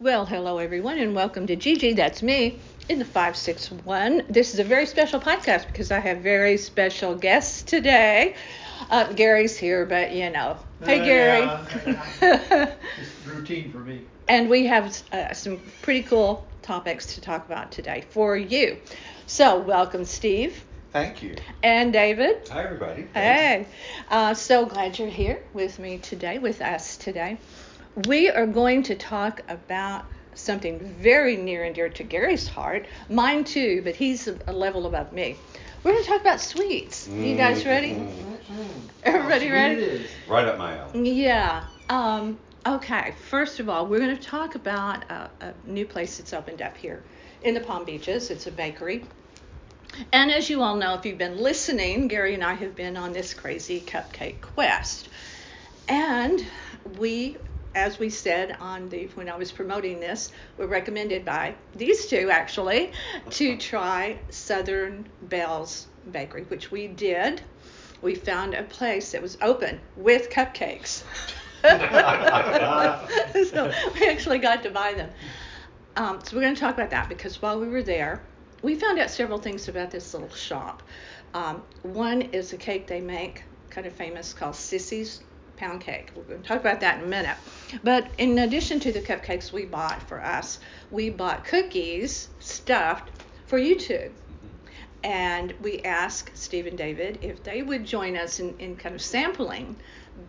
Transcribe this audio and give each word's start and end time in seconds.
Well, 0.00 0.26
hello 0.26 0.58
everyone, 0.58 0.98
and 0.98 1.14
welcome 1.14 1.46
to 1.46 1.56
Gigi. 1.56 1.92
That's 1.94 2.22
me 2.22 2.58
in 2.88 2.98
the 2.98 3.04
561. 3.04 4.22
This 4.28 4.52
is 4.54 4.60
a 4.60 4.64
very 4.64 4.86
special 4.86 5.20
podcast 5.20 5.66
because 5.66 5.90
I 5.90 6.00
have 6.00 6.18
very 6.18 6.56
special 6.56 7.14
guests 7.14 7.62
today. 7.62 8.34
Uh, 8.90 9.12
Gary's 9.12 9.56
here, 9.56 9.86
but 9.86 10.12
you 10.12 10.30
know. 10.30 10.56
Hey, 10.84 11.00
Uh, 11.00 11.04
Gary. 11.04 11.40
yeah, 12.20 12.74
It's 12.98 13.26
routine 13.26 13.70
for 13.70 13.78
me. 13.78 14.02
and 14.28 14.48
we 14.50 14.66
have 14.66 14.96
uh, 15.12 15.32
some 15.32 15.60
pretty 15.82 16.02
cool 16.02 16.46
topics 16.62 17.14
to 17.14 17.20
talk 17.20 17.46
about 17.46 17.70
today 17.72 18.04
for 18.10 18.36
you. 18.36 18.78
So, 19.26 19.58
welcome, 19.60 20.04
Steve 20.04 20.64
Thank 20.92 21.22
you. 21.22 21.36
and 21.62 21.92
David. 21.92 22.48
Hi, 22.50 22.64
everybody. 22.64 23.06
Hey, 23.14 23.66
uh, 24.10 24.34
so 24.34 24.66
glad 24.66 24.98
you're 24.98 25.08
here 25.08 25.42
with 25.52 25.78
me 25.78 25.98
today, 25.98 26.38
with 26.38 26.60
us 26.62 26.96
today. 26.96 27.38
We 28.06 28.28
are 28.30 28.46
going 28.46 28.82
to 28.84 28.96
talk 28.96 29.42
about 29.48 30.04
something 30.34 30.80
very 31.00 31.36
near 31.36 31.64
and 31.64 31.74
dear 31.74 31.88
to 31.88 32.02
Gary's 32.02 32.48
heart, 32.48 32.86
mine 33.08 33.44
too, 33.44 33.82
but 33.84 33.94
he's 33.94 34.26
a, 34.26 34.36
a 34.48 34.52
level 34.52 34.86
above 34.86 35.12
me. 35.12 35.36
We're 35.82 35.92
going 35.92 36.02
to 36.02 36.08
talk 36.08 36.20
about 36.20 36.40
sweets. 36.40 37.06
You 37.06 37.14
mm. 37.14 37.36
guys 37.36 37.64
ready? 37.64 37.92
Mm-hmm. 37.92 38.54
Mm-hmm. 38.54 38.88
Everybody 39.04 39.46
How 39.46 39.52
sweet 39.52 39.52
ready? 39.52 40.06
Right 40.28 40.46
up 40.46 40.58
my 40.58 40.76
alley. 40.76 41.10
Yeah. 41.10 41.64
Um, 41.88 42.38
okay. 42.66 43.14
First 43.28 43.60
of 43.60 43.68
all, 43.68 43.86
we're 43.86 44.00
going 44.00 44.16
to 44.16 44.22
talk 44.22 44.54
about 44.54 45.04
a, 45.10 45.30
a 45.40 45.54
new 45.64 45.84
place 45.84 46.16
that's 46.16 46.32
opened 46.32 46.62
up 46.62 46.76
here 46.76 47.02
in 47.42 47.54
the 47.54 47.60
Palm 47.60 47.84
Beaches. 47.84 48.30
It's 48.30 48.46
a 48.46 48.50
bakery. 48.50 49.04
And 50.12 50.32
as 50.32 50.50
you 50.50 50.62
all 50.62 50.74
know, 50.76 50.94
if 50.94 51.06
you've 51.06 51.18
been 51.18 51.38
listening, 51.38 52.08
Gary 52.08 52.34
and 52.34 52.42
I 52.42 52.54
have 52.54 52.74
been 52.74 52.96
on 52.96 53.12
this 53.12 53.34
crazy 53.34 53.80
cupcake 53.80 54.40
quest. 54.40 55.08
And 55.88 56.44
we, 56.98 57.36
as 57.74 57.98
we 57.98 58.08
said 58.08 58.56
on 58.60 58.88
the 58.88 59.06
when 59.14 59.28
I 59.28 59.36
was 59.36 59.50
promoting 59.50 60.00
this, 60.00 60.32
we 60.58 60.64
were 60.64 60.70
recommended 60.70 61.24
by 61.24 61.54
these 61.74 62.06
two 62.06 62.30
actually 62.30 62.92
to 63.30 63.56
try 63.56 64.18
Southern 64.30 65.08
Bells 65.22 65.88
Bakery, 66.10 66.44
which 66.44 66.70
we 66.70 66.88
did. 66.88 67.42
We 68.02 68.14
found 68.14 68.54
a 68.54 68.62
place 68.62 69.12
that 69.12 69.22
was 69.22 69.38
open 69.40 69.80
with 69.96 70.30
cupcakes. 70.30 71.02
so 73.50 73.72
we 73.94 74.06
actually 74.06 74.38
got 74.38 74.62
to 74.62 74.70
buy 74.70 74.92
them. 74.92 75.10
Um, 75.96 76.20
so 76.22 76.36
we're 76.36 76.42
going 76.42 76.54
to 76.54 76.60
talk 76.60 76.74
about 76.74 76.90
that 76.90 77.08
because 77.08 77.40
while 77.40 77.58
we 77.58 77.68
were 77.68 77.82
there, 77.82 78.22
we 78.62 78.74
found 78.74 78.98
out 78.98 79.10
several 79.10 79.38
things 79.38 79.68
about 79.68 79.90
this 79.90 80.12
little 80.12 80.28
shop. 80.30 80.82
Um, 81.32 81.62
one 81.82 82.22
is 82.22 82.52
a 82.52 82.56
cake 82.56 82.86
they 82.86 83.00
make, 83.00 83.44
kind 83.70 83.86
of 83.86 83.92
famous, 83.94 84.32
called 84.32 84.54
Sissy's 84.54 85.20
Pound 85.56 85.80
Cake. 85.80 86.10
We're 86.14 86.22
going 86.22 86.42
to 86.42 86.48
talk 86.48 86.60
about 86.60 86.80
that 86.80 86.98
in 86.98 87.04
a 87.04 87.08
minute. 87.08 87.36
But 87.82 88.08
in 88.18 88.38
addition 88.38 88.80
to 88.80 88.92
the 88.92 89.00
cupcakes 89.00 89.52
we 89.52 89.64
bought 89.64 90.02
for 90.02 90.22
us, 90.22 90.58
we 90.90 91.10
bought 91.10 91.44
cookies 91.44 92.28
stuffed 92.40 93.10
for 93.46 93.58
you 93.58 93.78
two. 93.78 94.10
And 95.02 95.54
we 95.60 95.80
asked 95.80 96.36
Steve 96.36 96.66
and 96.66 96.78
David 96.78 97.18
if 97.20 97.42
they 97.42 97.62
would 97.62 97.84
join 97.84 98.16
us 98.16 98.40
in, 98.40 98.58
in 98.58 98.74
kind 98.76 98.94
of 98.94 99.02
sampling 99.02 99.76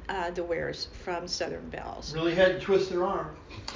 uh, 0.10 0.32
the 0.32 0.44
wares 0.44 0.90
from 1.04 1.28
Southern 1.28 1.70
Bells. 1.70 2.14
Really 2.14 2.36
had 2.36 2.60
to 2.60 2.60
twist 2.60 2.90
their 2.90 3.06
arm. 3.06 3.36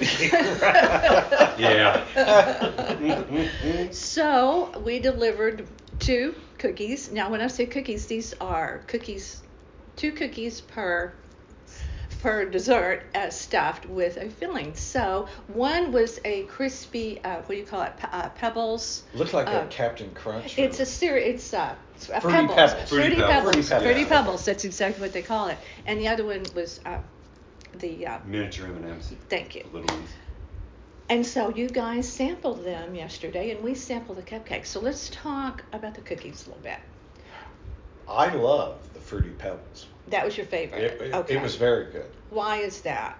Yeah. 1.58 2.04
So 3.92 4.78
we 4.84 4.98
delivered 4.98 5.66
two 5.98 6.34
cookies. 6.58 7.10
Now, 7.10 7.30
when 7.30 7.40
I 7.40 7.46
say 7.46 7.66
cookies, 7.66 8.06
these 8.06 8.34
are 8.40 8.82
cookies, 8.86 9.42
two 9.96 10.12
cookies 10.12 10.60
per 10.60 11.12
per 12.22 12.44
dessert 12.44 13.02
uh, 13.14 13.30
stuffed 13.30 13.86
with 13.86 14.16
a 14.16 14.28
filling. 14.28 14.74
So 14.74 15.28
one 15.48 15.92
was 15.92 16.20
a 16.24 16.44
crispy, 16.44 17.20
uh, 17.24 17.36
what 17.36 17.48
do 17.48 17.56
you 17.56 17.64
call 17.64 17.82
it, 17.82 17.96
Pe- 17.96 18.08
uh, 18.12 18.28
pebbles. 18.30 19.02
Looks 19.14 19.32
like 19.32 19.48
Uh, 19.48 19.62
a 19.64 19.66
Captain 19.68 20.10
Crunch. 20.14 20.58
It's 20.58 20.80
a 20.80 20.86
cereal. 20.86 21.26
It's 21.34 21.52
uh, 21.54 21.74
it's 21.96 22.08
a 22.08 22.20
Fruity 22.20 22.36
pebbles. 22.48 22.56
Pebbles. 22.56 22.88
Fruity, 22.88 23.06
Fruity 23.06 23.22
pebbles. 23.22 23.30
Pebbles. 23.30 23.68
Fruity 23.68 23.84
Fruity 23.84 24.04
pebbles. 24.04 24.08
Pebbles. 24.24 24.44
That's 24.44 24.64
exactly 24.64 25.00
what 25.02 25.12
they 25.12 25.22
call 25.22 25.48
it. 25.48 25.58
And 25.86 25.98
the 26.00 26.08
other 26.08 26.24
one 26.24 26.44
was 26.54 26.80
uh, 26.84 26.98
the. 27.78 28.06
Uh, 28.06 28.18
Miniature 28.26 28.66
M&Ms. 28.66 29.14
thank 29.28 29.54
you. 29.54 29.62
The 29.64 29.78
little 29.78 29.96
ones. 29.96 30.10
And 31.08 31.26
so 31.26 31.48
you 31.50 31.68
guys 31.68 32.08
sampled 32.08 32.64
them 32.64 32.94
yesterday, 32.94 33.50
and 33.50 33.64
we 33.64 33.74
sampled 33.74 34.18
the 34.18 34.22
cupcakes. 34.22 34.66
So 34.66 34.78
let's 34.80 35.10
talk 35.10 35.64
about 35.72 35.94
the 35.96 36.02
cookies 36.02 36.46
a 36.46 36.50
little 36.50 36.62
bit. 36.62 36.78
I 38.08 38.32
love 38.34 38.76
the 38.94 39.00
Fruity 39.00 39.30
Pebbles. 39.30 39.86
That 40.10 40.24
was 40.24 40.36
your 40.36 40.46
favorite. 40.46 40.82
It, 40.82 41.00
it, 41.00 41.14
okay. 41.14 41.34
it 41.36 41.42
was 41.42 41.56
very 41.56 41.90
good. 41.92 42.10
Why 42.30 42.58
is 42.58 42.80
that? 42.82 43.16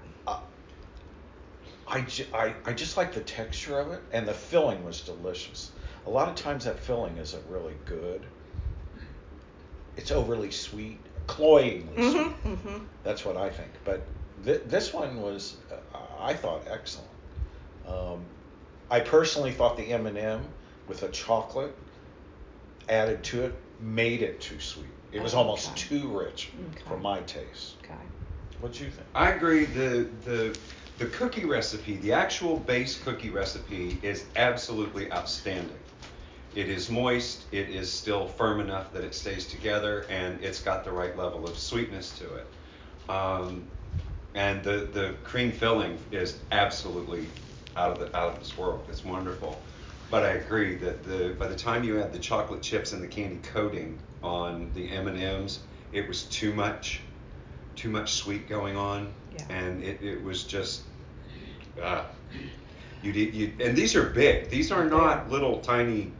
I, 1.90 2.02
ju- 2.02 2.26
I, 2.32 2.54
I 2.64 2.72
just 2.72 2.96
like 2.96 3.12
the 3.14 3.20
texture 3.20 3.78
of 3.78 3.90
it, 3.90 4.00
and 4.12 4.26
the 4.26 4.32
filling 4.32 4.84
was 4.84 5.00
delicious. 5.00 5.72
A 6.06 6.10
lot 6.10 6.28
of 6.28 6.36
times 6.36 6.64
that 6.64 6.78
filling 6.78 7.16
isn't 7.16 7.42
really 7.48 7.74
good. 7.84 8.22
It's 9.96 10.12
overly 10.12 10.52
sweet, 10.52 10.98
cloyingly 11.26 12.10
sweet. 12.10 12.22
Mm-hmm. 12.22 12.52
Mm-hmm. 12.52 12.84
That's 13.02 13.24
what 13.24 13.36
I 13.36 13.50
think. 13.50 13.70
But 13.84 14.02
th- 14.44 14.62
this 14.66 14.92
one 14.92 15.20
was, 15.20 15.56
uh, 15.72 15.98
I 16.20 16.34
thought, 16.34 16.62
excellent. 16.70 17.10
Um, 17.88 18.20
I 18.88 19.00
personally 19.00 19.50
thought 19.50 19.76
the 19.76 19.92
M&M 19.92 20.42
with 20.88 21.00
the 21.00 21.08
chocolate 21.08 21.74
added 22.88 23.22
to 23.24 23.46
it 23.46 23.54
made 23.80 24.22
it 24.22 24.40
too 24.40 24.60
sweet. 24.60 24.86
It 25.12 25.22
was 25.22 25.34
almost 25.34 25.68
Okay. 25.70 25.76
too 25.76 26.08
rich 26.08 26.52
for 26.86 26.96
my 26.96 27.20
taste. 27.20 27.76
Okay. 27.84 27.94
What 28.60 28.72
do 28.72 28.84
you 28.84 28.90
think? 28.90 29.06
I 29.14 29.30
agree. 29.32 29.64
The 29.64 30.08
the 30.24 30.56
the 30.98 31.06
cookie 31.06 31.46
recipe, 31.46 31.96
the 31.96 32.12
actual 32.12 32.58
base 32.58 33.02
cookie 33.02 33.30
recipe, 33.30 33.98
is 34.02 34.26
absolutely 34.36 35.10
outstanding. 35.12 35.78
It 36.54 36.68
is 36.68 36.90
moist. 36.90 37.46
It 37.52 37.70
is 37.70 37.90
still 37.90 38.26
firm 38.26 38.60
enough 38.60 38.92
that 38.92 39.04
it 39.04 39.14
stays 39.14 39.46
together, 39.46 40.06
and 40.10 40.42
it's 40.42 40.60
got 40.60 40.84
the 40.84 40.92
right 40.92 41.16
level 41.16 41.46
of 41.46 41.56
sweetness 41.56 42.18
to 42.18 42.34
it. 42.34 42.46
Um, 43.08 43.64
and 44.34 44.62
the 44.62 44.88
the 44.92 45.14
cream 45.24 45.52
filling 45.52 45.98
is 46.10 46.38
absolutely 46.52 47.26
out 47.76 47.92
of 47.92 47.98
the 48.00 48.16
out 48.16 48.34
of 48.34 48.38
this 48.38 48.56
world. 48.58 48.84
It's 48.88 49.04
wonderful. 49.04 49.62
But 50.10 50.24
I 50.24 50.30
agree 50.30 50.74
that 50.76 51.04
the 51.04 51.34
by 51.38 51.46
the 51.46 51.54
time 51.56 51.84
you 51.84 52.00
add 52.00 52.12
the 52.12 52.18
chocolate 52.18 52.62
chips 52.62 52.92
and 52.92 53.02
the 53.02 53.06
candy 53.06 53.38
coating 53.52 53.98
on 54.22 54.70
the 54.74 54.90
M 54.90 55.06
and 55.06 55.20
M's, 55.20 55.60
it 55.92 56.06
was 56.08 56.24
too 56.24 56.52
much, 56.52 57.00
too 57.76 57.88
much 57.90 58.14
sweet 58.14 58.48
going 58.48 58.76
on, 58.76 59.12
Yeah. 59.36 59.44
and 59.50 59.82
it, 59.84 60.02
it 60.02 60.22
was 60.22 60.44
just. 60.44 60.82
Uh, 61.80 62.04
you, 63.02 63.12
did- 63.12 63.34
you 63.34 63.52
and 63.60 63.76
these 63.76 63.94
are 63.94 64.02
big. 64.10 64.50
These 64.50 64.72
are 64.72 64.84
not 64.84 65.30
little 65.30 65.60
tiny 65.60 66.12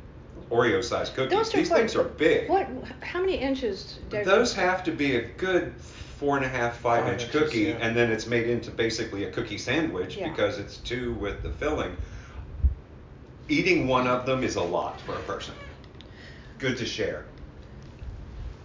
Oreo-sized 0.50 1.14
cookies. 1.14 1.36
Those 1.36 1.52
are 1.54 1.56
these 1.58 1.70
what- 1.70 1.78
things 1.80 1.96
are 1.96 2.04
big. 2.04 2.48
What? 2.48 2.68
How 3.00 3.20
many 3.20 3.36
inches? 3.38 3.98
David? 4.08 4.26
Those 4.26 4.54
have 4.54 4.84
to 4.84 4.92
be 4.92 5.16
a 5.16 5.22
good 5.22 5.74
four 6.18 6.36
and 6.36 6.44
a 6.44 6.48
half, 6.48 6.76
five, 6.78 7.04
Five 7.04 7.12
inch 7.14 7.22
inches, 7.24 7.40
cookie, 7.40 7.58
yeah. 7.62 7.76
and 7.80 7.96
then 7.96 8.10
it's 8.12 8.26
made 8.26 8.46
into 8.48 8.70
basically 8.70 9.24
a 9.24 9.30
cookie 9.32 9.58
sandwich 9.58 10.16
Yeah. 10.16 10.28
because 10.30 10.58
it's 10.58 10.76
two 10.78 11.14
with 11.14 11.42
the 11.42 11.50
filling. 11.50 11.96
Eating 13.50 13.88
one 13.88 14.06
of 14.06 14.26
them 14.26 14.44
is 14.44 14.54
a 14.54 14.62
lot 14.62 15.00
for 15.00 15.12
a 15.12 15.20
person. 15.22 15.54
Good 16.60 16.76
to 16.76 16.86
share. 16.86 17.24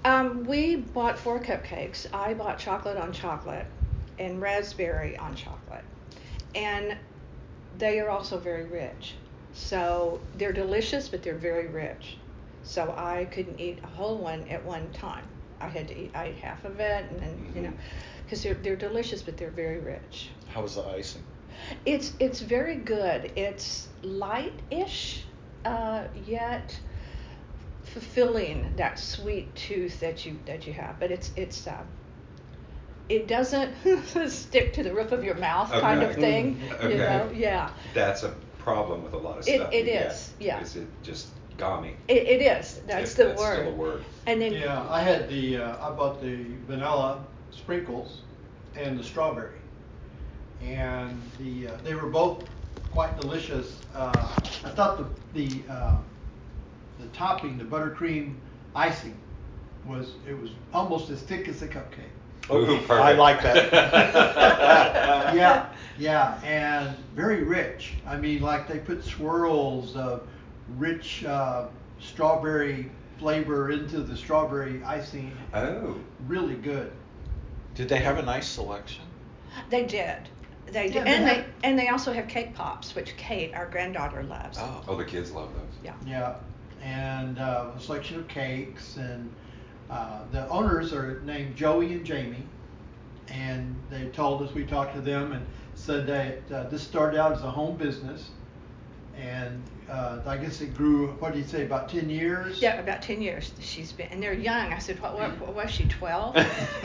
Um, 0.06 0.46
we 0.46 0.76
bought 0.76 1.18
four 1.18 1.40
cupcakes. 1.40 2.06
I 2.14 2.36
bought 2.36 2.60
chocolate 2.60 2.96
on 2.96 3.12
chocolate 3.12 3.66
and 4.20 4.40
raspberry 4.40 5.18
on 5.18 5.36
chocolate. 5.36 5.84
And 6.54 6.96
they 7.80 8.00
are 8.00 8.12
also 8.12 8.38
very 8.38 8.66
rich. 8.66 9.16
So 9.56 10.22
they're 10.36 10.54
delicious, 10.54 11.10
but 11.10 11.24
they're 11.24 11.34
very 11.34 11.66
rich. 11.66 12.18
So 12.62 12.94
I 12.96 13.26
couldn't 13.26 13.60
eat 13.60 13.80
a 13.84 13.88
whole 13.88 14.20
one 14.20 14.48
at 14.50 14.64
one 14.64 14.92
time. 14.92 15.26
I 15.60 15.68
had 15.68 15.88
to 15.88 16.00
eat, 16.00 16.12
I 16.14 16.26
ate 16.26 16.36
half 16.36 16.64
of 16.64 16.80
it, 16.80 17.06
and 17.10 17.20
then, 17.20 17.52
you 17.56 17.62
know, 17.64 17.74
because 18.24 18.44
they're, 18.44 18.54
they're 18.54 18.76
delicious, 18.76 19.24
but 19.24 19.36
they're 19.36 19.50
very 19.50 19.80
rich. 19.80 20.30
How 20.48 20.62
was 20.62 20.76
the 20.76 20.86
icing? 20.86 21.24
It's 21.86 22.14
it's 22.20 22.42
very 22.42 22.76
good. 22.76 23.32
It's 23.36 23.88
light-ish, 24.02 25.24
uh, 25.64 26.04
yet 26.26 26.80
fulfilling 27.84 28.74
that 28.78 29.00
sweet 29.00 29.54
tooth 29.56 30.00
that 30.00 30.26
you 30.26 30.38
that 30.46 30.68
you 30.68 30.74
have. 30.74 31.00
But 31.00 31.12
it's 31.12 31.32
it's 31.36 31.68
uh, 31.68 31.84
it 33.10 33.28
doesn't 33.28 33.74
stick 34.30 34.74
to 34.74 34.84
the 34.84 34.94
roof 34.94 35.12
of 35.12 35.24
your 35.24 35.36
mouth 35.36 35.70
kind 35.72 36.02
of 36.04 36.16
thing. 36.16 36.62
Okay. 36.74 36.92
You 36.92 36.98
know, 36.98 37.32
yeah. 37.34 37.70
That's 37.94 38.24
a 38.24 38.34
problem 38.60 39.04
with 39.04 39.14
a 39.14 39.18
lot 39.18 39.38
of 39.38 39.44
stuff. 39.46 39.72
it 39.72 39.86
you 39.86 39.94
get, 39.94 40.30
yeah. 40.40 40.62
Is 40.62 40.76
it 40.76 40.88
just 41.04 41.28
gummy? 41.58 41.96
It, 42.08 42.28
it 42.28 42.42
is. 42.42 42.82
That's 42.88 43.12
if 43.12 43.18
the 43.18 43.24
that's 43.26 43.42
word. 43.42 43.60
Still 43.60 43.74
a 43.74 43.76
word. 43.76 44.04
And 44.26 44.42
then 44.42 44.54
Yeah, 44.54 44.86
I 44.90 45.02
had 45.02 45.30
the, 45.30 45.58
uh, 45.58 45.88
I 45.88 45.96
bought 45.96 46.22
the 46.22 46.46
vanilla 46.68 47.24
sprinkles 47.52 48.22
and 48.76 49.00
the 49.00 49.04
strawberry. 49.04 49.60
And 50.66 51.22
the, 51.40 51.68
uh, 51.68 51.78
they 51.84 51.94
were 51.94 52.10
both 52.10 52.46
quite 52.92 53.20
delicious. 53.20 53.80
Uh, 53.94 54.12
I 54.64 54.70
thought 54.70 54.98
the, 55.34 55.48
the, 55.48 55.62
uh, 55.72 55.98
the 57.00 57.08
topping, 57.08 57.58
the 57.58 57.64
buttercream 57.64 58.36
icing 58.76 59.18
was, 59.86 60.14
it 60.28 60.40
was 60.40 60.52
almost 60.74 61.10
as 61.10 61.22
thick 61.22 61.48
as 61.48 61.62
a 61.62 61.68
cupcake. 61.68 62.12
Ooh, 62.52 62.80
I 62.90 63.14
like 63.14 63.42
that. 63.42 63.72
Yeah, 65.36 65.70
yeah, 65.98 66.40
and 66.44 66.96
very 67.16 67.44
rich. 67.44 67.94
I 68.06 68.16
mean, 68.16 68.42
like 68.42 68.68
they 68.68 68.80
put 68.80 69.04
swirls 69.04 69.96
of 69.96 70.28
rich 70.78 71.26
uh, 71.26 71.68
strawberry 72.00 72.90
flavor 73.18 73.72
into 73.72 74.00
the 74.00 74.16
strawberry 74.16 74.84
icing. 74.84 75.36
Oh. 75.54 75.98
Really 76.28 76.56
good. 76.56 76.92
Did 77.74 77.90
they 77.90 78.00
have 78.00 78.18
a 78.18 78.22
nice 78.22 78.48
selection? 78.48 79.04
They 79.70 79.86
did. 79.86 80.30
They 80.68 80.88
did. 80.88 80.96
Yeah, 80.96 81.04
they 81.04 81.10
and 81.16 81.28
they 81.28 81.36
have- 81.36 81.46
and 81.64 81.80
they 81.80 81.88
also 81.90 82.12
have 82.14 82.28
cake 82.28 82.54
pops, 82.56 82.96
which 82.96 83.16
Kate, 83.18 83.54
our 83.54 83.68
granddaughter, 83.68 84.24
loves. 84.24 84.58
Oh. 84.60 84.84
Oh, 84.88 84.96
the 84.98 85.06
kids 85.06 85.32
love 85.32 85.54
those. 85.54 85.64
Yeah. 85.84 85.94
Yeah, 86.06 86.36
and 86.84 87.38
uh, 87.40 87.68
a 87.76 87.80
selection 87.80 88.20
of 88.20 88.28
cakes, 88.28 88.98
and 88.98 89.32
uh, 89.90 90.20
the 90.32 90.48
owners 90.50 90.92
are 90.94 91.22
named 91.22 91.56
Joey 91.56 91.94
and 91.94 92.06
Jamie, 92.06 92.44
and 93.28 93.76
they 93.90 94.06
told 94.10 94.42
us 94.42 94.54
we 94.54 94.66
talked 94.66 94.96
to 94.96 95.02
them 95.02 95.32
and 95.34 95.46
said 95.76 96.08
that 96.08 96.52
uh, 96.56 96.70
this 96.70 96.82
started 96.84 97.20
out 97.20 97.32
as 97.34 97.42
a 97.44 97.52
home 97.52 97.76
business, 97.78 98.30
and 99.18 99.62
uh, 99.90 100.20
I 100.26 100.38
guess 100.38 100.62
it 100.62 100.76
grew. 100.76 101.10
What 101.20 101.34
did 101.34 101.40
you 101.44 101.48
say? 101.48 101.64
About 101.64 101.90
ten 101.90 102.10
years. 102.10 102.62
Yeah, 102.62 102.80
about 102.80 103.02
10 103.04 103.22
years 103.22 103.52
she's 103.60 103.92
been, 103.92 104.08
and 104.08 104.22
they're 104.22 104.34
young. 104.34 104.74
I 104.74 104.80
said, 104.80 105.00
what, 105.02 105.14
what, 105.14 105.40
what 105.40 105.54
was 105.56 105.70
she, 105.72 105.86
12? 105.86 106.36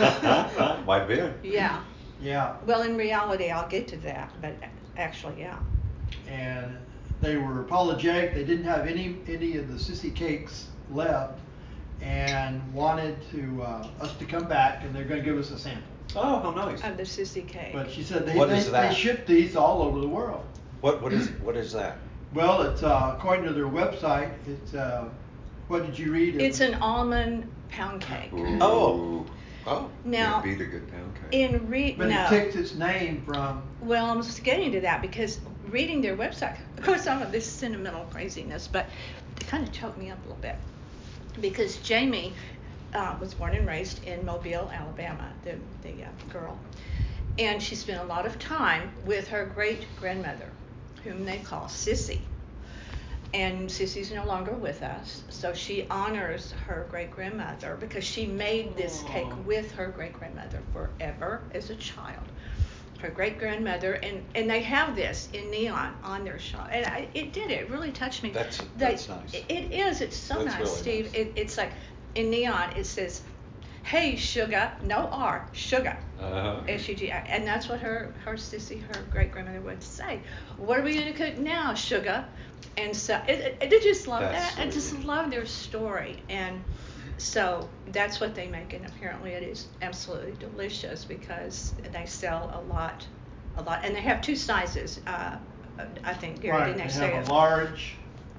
Might 0.86 1.06
be. 1.08 1.48
yeah. 1.48 1.82
Yeah, 2.22 2.56
Well, 2.66 2.82
in 2.82 2.96
reality, 2.96 3.50
I'll 3.50 3.68
get 3.68 3.88
to 3.88 3.96
that, 3.98 4.30
but 4.42 4.52
actually, 4.96 5.40
yeah. 5.40 5.58
and 6.28 6.76
they 7.22 7.36
were 7.36 7.60
apologetic. 7.62 8.34
They 8.34 8.44
didn't 8.44 8.64
have 8.64 8.86
any 8.86 9.16
any 9.26 9.56
of 9.56 9.68
the 9.68 9.74
sissy 9.74 10.14
cakes 10.14 10.66
left, 10.90 11.38
and 12.02 12.60
wanted 12.74 13.16
to 13.30 13.62
uh, 13.62 13.88
us 14.02 14.14
to 14.16 14.24
come 14.26 14.44
back, 14.48 14.84
and 14.84 14.94
they're 14.94 15.04
going 15.04 15.20
to 15.20 15.24
give 15.24 15.38
us 15.38 15.50
a 15.50 15.58
sample. 15.58 15.82
Oh, 16.16 16.40
how 16.40 16.50
nice. 16.50 16.82
Of 16.82 16.96
the 16.96 17.04
sissy 17.04 17.46
cake. 17.46 17.72
But 17.72 17.90
she 17.90 18.02
said 18.02 18.26
they 18.26 18.36
What 18.36 18.48
they, 18.50 18.58
is 18.58 18.70
they 18.70 18.92
ship 18.92 19.26
these 19.26 19.56
all 19.56 19.80
over 19.82 20.00
the 20.00 20.08
world. 20.08 20.44
What 20.82 21.00
what 21.02 21.12
is 21.12 21.28
what 21.42 21.56
is 21.56 21.72
that? 21.72 21.96
Well, 22.32 22.62
it's 22.62 22.84
uh, 22.84 23.16
according 23.18 23.44
to 23.46 23.52
their 23.52 23.66
website. 23.66 24.30
It's 24.46 24.72
uh, 24.72 25.08
what 25.66 25.84
did 25.84 25.98
you 25.98 26.12
read? 26.12 26.36
It 26.36 26.42
It's 26.42 26.60
was- 26.60 26.68
an 26.68 26.74
almond 26.76 27.50
pound 27.70 28.02
cake. 28.02 28.32
Ooh. 28.32 28.58
Oh. 28.60 29.26
Oh. 29.66 29.90
Now, 30.04 30.40
Can't 30.40 30.58
beat 30.58 30.60
a 30.60 30.66
good 30.68 30.90
pound 30.90 31.14
cake. 31.14 31.24
in 31.32 31.68
re 31.68 31.92
But 31.92 32.08
no. 32.08 32.24
it 32.24 32.28
takes 32.28 32.56
its 32.56 32.74
name 32.74 33.22
from. 33.26 33.62
Well, 33.80 34.06
I'm 34.06 34.22
just 34.22 34.42
getting 34.42 34.72
to 34.72 34.80
that 34.82 35.02
because 35.02 35.40
reading 35.68 36.00
their 36.00 36.16
website, 36.16 36.56
of 36.78 36.84
course, 36.84 37.04
some 37.04 37.22
of 37.22 37.30
this 37.32 37.50
sentimental 37.50 38.04
craziness, 38.06 38.66
but 38.68 38.86
it 39.40 39.46
kind 39.46 39.66
of 39.66 39.72
choked 39.72 39.98
me 39.98 40.10
up 40.10 40.18
a 40.18 40.28
little 40.28 40.42
bit 40.42 40.56
because 41.40 41.76
Jamie 41.78 42.32
uh, 42.94 43.16
was 43.20 43.34
born 43.34 43.54
and 43.54 43.66
raised 43.66 44.02
in 44.04 44.24
Mobile, 44.24 44.70
Alabama, 44.72 45.30
the, 45.44 45.56
the 45.82 46.04
uh, 46.04 46.08
girl, 46.32 46.58
and 47.38 47.62
she 47.62 47.74
spent 47.74 48.00
a 48.00 48.04
lot 48.04 48.26
of 48.26 48.38
time 48.38 48.90
with 49.04 49.28
her 49.28 49.44
great 49.46 49.86
grandmother, 49.98 50.48
whom 51.04 51.24
they 51.24 51.38
call 51.38 51.64
Sissy. 51.66 52.20
And 53.32 53.68
Sissy's 53.68 54.10
no 54.12 54.24
longer 54.26 54.52
with 54.52 54.82
us, 54.82 55.22
so 55.28 55.52
she 55.54 55.86
honors 55.88 56.52
her 56.66 56.86
great 56.90 57.12
grandmother 57.12 57.76
because 57.78 58.02
she 58.04 58.26
made 58.26 58.76
this 58.76 59.02
cake 59.06 59.28
with 59.46 59.70
her 59.72 59.86
great 59.88 60.14
grandmother 60.14 60.60
forever 60.72 61.40
as 61.54 61.70
a 61.70 61.76
child 61.76 62.24
her 62.98 63.08
great 63.08 63.38
grandmother, 63.38 63.94
and 63.94 64.22
and 64.34 64.48
they 64.50 64.60
have 64.60 64.94
this 64.94 65.28
in 65.32 65.50
neon 65.50 65.94
on 66.02 66.24
their 66.24 66.38
shop, 66.38 66.68
and 66.70 66.84
I, 66.84 67.08
it 67.14 67.32
did 67.32 67.50
it 67.50 67.70
really 67.70 67.92
touched 67.92 68.22
me. 68.22 68.30
That's- 68.30 68.58
They- 68.58 68.66
that's 68.76 69.08
nice. 69.08 69.32
It, 69.48 69.72
is. 69.72 70.00
It's 70.02 70.16
so 70.16 70.34
That's 70.44 70.46
nice, 70.46 70.58
really 70.60 70.76
Steve. 70.80 71.04
nice. 71.06 71.14
It, 71.14 71.32
it's 71.36 71.56
like 71.56 71.72
in 72.14 72.28
neon. 72.30 72.76
It 72.76 72.84
says, 72.84 73.22
"Hey, 73.84 74.16
sugar," 74.16 74.70
no 74.82 75.08
R, 75.12 75.46
sugar. 75.52 75.96
Uh-huh. 76.20 76.60
S 76.68 76.86
U 76.88 76.94
G 76.94 77.10
I, 77.10 77.20
and 77.20 77.46
that's 77.46 77.68
what 77.70 77.80
her 77.80 78.12
her 78.24 78.34
sissy, 78.34 78.82
her 78.82 79.02
great 79.10 79.32
grandmother 79.32 79.62
would 79.62 79.82
say. 79.82 80.20
What 80.58 80.78
are 80.78 80.82
we 80.82 80.94
gonna 80.98 81.14
cook 81.14 81.38
now, 81.38 81.72
sugar? 81.72 82.26
And 82.80 82.96
so 82.96 83.20
it, 83.28 83.56
it, 83.60 83.74
I 83.74 83.78
just 83.78 84.08
love 84.08 84.20
That's 84.20 84.54
that. 84.54 84.66
I 84.66 84.70
just 84.70 85.04
love 85.04 85.30
their 85.30 85.44
story, 85.44 86.22
and 86.28 86.62
so 87.18 87.68
that's 87.92 88.20
what 88.20 88.34
they 88.34 88.48
make, 88.48 88.72
and 88.72 88.86
apparently 88.86 89.32
it 89.32 89.42
is 89.42 89.66
absolutely 89.82 90.32
delicious 90.38 91.04
because 91.04 91.74
they 91.92 92.06
sell 92.06 92.50
a 92.54 92.72
lot, 92.72 93.06
a 93.58 93.62
lot, 93.62 93.84
and 93.84 93.94
they 93.94 94.00
have 94.00 94.22
two 94.22 94.34
sizes. 94.36 95.00
Uh, 95.06 95.36
I 96.04 96.14
think 96.14 96.40
Gary 96.40 96.56
right. 96.56 96.66
didn't 96.66 96.78
They 96.78 96.84
they 96.84 96.90
say 96.90 97.10
have 97.10 97.24
it? 97.24 97.28
a 97.28 97.32
large. 97.32 97.94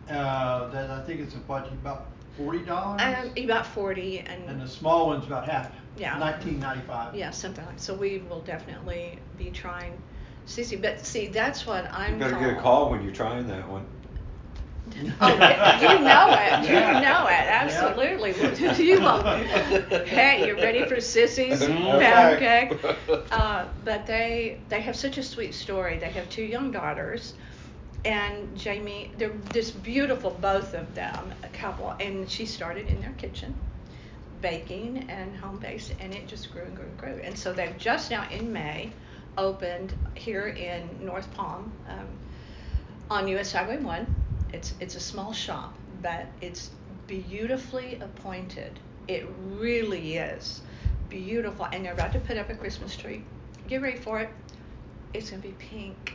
Uh, 0.10 0.68
that 0.72 0.90
I 0.90 1.04
think 1.04 1.22
it's 1.22 1.36
about 1.36 1.68
about 1.72 2.08
forty 2.36 2.60
dollars. 2.60 3.02
Um, 3.02 3.32
about 3.44 3.68
forty, 3.68 4.20
and, 4.20 4.50
and 4.50 4.62
the 4.62 4.68
small 4.68 5.08
one's 5.08 5.26
about 5.26 5.48
half. 5.48 5.72
Yeah. 5.98 6.18
Nineteen 6.18 6.60
ninety 6.60 6.86
five. 6.88 7.16
yeah, 7.16 7.30
something 7.30 7.66
like. 7.66 7.80
So 7.80 7.94
we 7.94 8.20
will 8.30 8.42
definitely 8.42 9.20
be 9.38 9.52
trying 9.52 10.02
sissy, 10.48 10.82
but 10.82 11.06
see, 11.06 11.28
that's 11.28 11.68
what 11.68 11.86
I'm. 11.94 12.14
You 12.14 12.20
better 12.20 12.40
get 12.40 12.58
a 12.58 12.62
call 12.62 12.90
when 12.90 13.04
you're 13.04 13.14
trying 13.14 13.48
that 13.48 13.68
one. 13.70 13.86
Oh, 15.22 15.40
you 15.72 16.00
know 16.00 16.36
it. 16.36 16.62
You 16.62 16.92
know 16.94 17.28
it. 17.28 17.46
Absolutely. 17.48 18.32
you 18.86 19.02
will. 19.02 19.32
Hey, 20.04 20.46
you 20.46 20.56
ready 20.60 20.84
for 20.84 21.00
sissies 21.00 21.70
Okay. 21.70 22.00
pound 22.00 22.38
cake? 22.38 22.78
Uh, 23.32 23.68
but 23.84 24.06
they 24.06 24.62
they 24.70 24.82
have 24.82 24.96
such 24.96 25.18
a 25.18 25.24
sweet 25.24 25.54
story. 25.54 25.98
They 25.98 26.10
have 26.12 26.30
two 26.30 26.44
young 26.44 26.72
daughters, 26.72 27.36
and 28.06 28.56
Jamie, 28.58 29.14
they're 29.18 29.36
just 29.52 29.82
beautiful, 29.84 30.32
both 30.32 30.74
of 30.74 30.94
them, 30.96 31.34
a 31.44 31.48
couple. 31.50 31.92
And 32.00 32.30
she 32.30 32.46
started 32.46 32.88
in 32.88 33.00
their 33.02 33.14
kitchen, 33.14 33.56
baking 34.42 35.10
and 35.10 35.36
home 35.36 35.60
based, 35.60 35.94
and 36.00 36.14
it 36.14 36.28
just 36.28 36.52
grew 36.52 36.64
and 36.64 36.76
grew 36.76 36.86
and 36.86 36.98
grew. 36.98 37.20
And 37.24 37.38
so 37.38 37.54
they've 37.54 37.78
just 37.78 38.12
now 38.12 38.28
in 38.30 38.52
May 38.52 38.94
opened 39.38 39.96
here 40.16 40.48
in 40.48 41.04
North 41.06 41.32
Palm. 41.34 41.72
Um, 41.88 42.08
on 43.10 43.28
US 43.28 43.52
Highway 43.52 43.78
1. 43.78 44.20
It's 44.53 44.74
it's 44.80 44.95
a 44.95 45.00
small 45.00 45.33
shop, 45.33 45.74
but 46.01 46.27
it's 46.42 46.71
beautifully 47.07 48.00
appointed. 48.01 48.80
It 49.07 49.27
really 49.57 50.18
is 50.18 50.62
beautiful, 51.09 51.68
and 51.71 51.86
they're 51.86 51.94
about 51.94 52.13
to 52.13 52.19
put 52.19 52.38
up 52.38 52.50
a 52.50 52.56
Christmas 52.56 52.95
tree. 52.95 53.24
Get 53.68 53.81
ready 53.81 53.98
for 53.98 54.19
it. 54.19 54.30
It's 55.13 55.30
gonna 55.30 55.42
be 55.42 55.56
pink. 55.59 56.13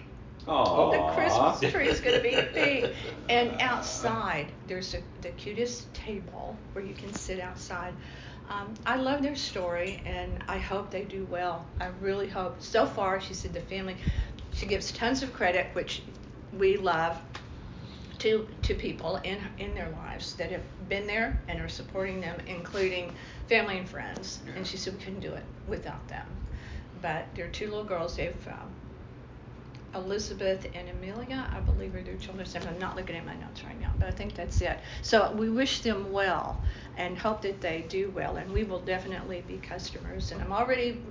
Oh. 0.49 0.93
The 0.93 1.15
Christmas 1.15 1.73
tree 1.73 1.89
is 1.89 2.01
gonna 2.01 2.21
be 2.21 2.37
pink. 2.53 2.95
And 3.29 3.61
outside, 3.61 4.47
there's 4.67 4.95
a, 4.95 5.03
the 5.23 5.31
cutest 5.31 5.93
table 5.93 6.57
where 6.73 6.85
you 6.85 6.95
can 6.95 7.13
sit 7.15 7.41
outside. 7.41 7.95
Um, 8.49 8.75
I 8.87 8.97
love 8.97 9.23
their 9.23 9.35
story, 9.35 10.01
and 10.07 10.43
I 10.47 10.59
hope 10.59 10.91
they 10.91 11.03
do 11.05 11.27
well. 11.31 11.67
I 11.81 11.89
really 12.01 12.29
hope. 12.29 12.63
So 12.63 12.87
far, 12.87 13.21
she 13.21 13.35
said 13.35 13.53
the 13.53 13.61
family. 13.61 13.97
She 14.53 14.67
gives 14.67 14.93
tons 14.93 15.23
of 15.23 15.33
credit, 15.33 15.67
which 15.75 16.03
we 16.57 16.77
love 16.77 17.21
to 18.19 18.49
to 18.63 18.75
people 18.75 19.17
in 19.25 19.39
in 19.59 19.75
their 19.75 19.91
lives 19.91 20.35
that 20.35 20.51
have 20.51 20.63
been 20.89 21.07
there 21.07 21.39
and 21.49 21.61
are 21.61 21.69
supporting 21.69 22.21
them, 22.21 22.39
including 22.47 23.15
family 23.49 23.79
and 23.79 23.89
friends. 23.89 24.41
Yeah. 24.47 24.55
And 24.57 24.67
she 24.67 24.77
said 24.77 24.95
we 24.95 25.01
couldn't 25.01 25.21
do 25.21 25.33
it 25.33 25.45
without 25.69 26.07
them. 26.09 26.27
But 27.03 27.27
there 27.35 27.47
are 27.47 27.51
two 27.51 27.67
little 27.67 27.85
girls, 27.85 28.17
they've 28.17 28.35
um, 28.49 28.71
Elizabeth 29.95 30.67
and 30.75 30.89
Amelia, 30.89 31.49
I 31.53 31.61
believe, 31.61 31.95
are 31.95 32.03
their 32.03 32.17
children. 32.17 32.47
So 32.47 32.61
I'm 32.61 32.79
not 32.79 32.97
looking 32.97 33.17
at 33.17 33.25
my 33.25 33.35
notes 33.35 33.65
right 33.65 33.81
now, 33.81 33.93
but 33.99 34.09
I 34.09 34.11
think 34.11 34.35
that's 34.35 34.61
it. 34.61 34.79
So 35.03 35.33
we 35.33 35.49
wish 35.49 35.81
them 35.81 36.13
well 36.13 36.61
and 36.97 37.17
hope 37.17 37.43
that 37.43 37.61
they 37.61 37.87
do 37.89 38.11
well, 38.15 38.37
and 38.37 38.53
we 38.53 38.65
will 38.65 38.81
definitely 38.81 39.43
be 39.47 39.57
customers. 39.59 40.33
And 40.33 40.43
I'm 40.43 40.53
already 40.53 41.03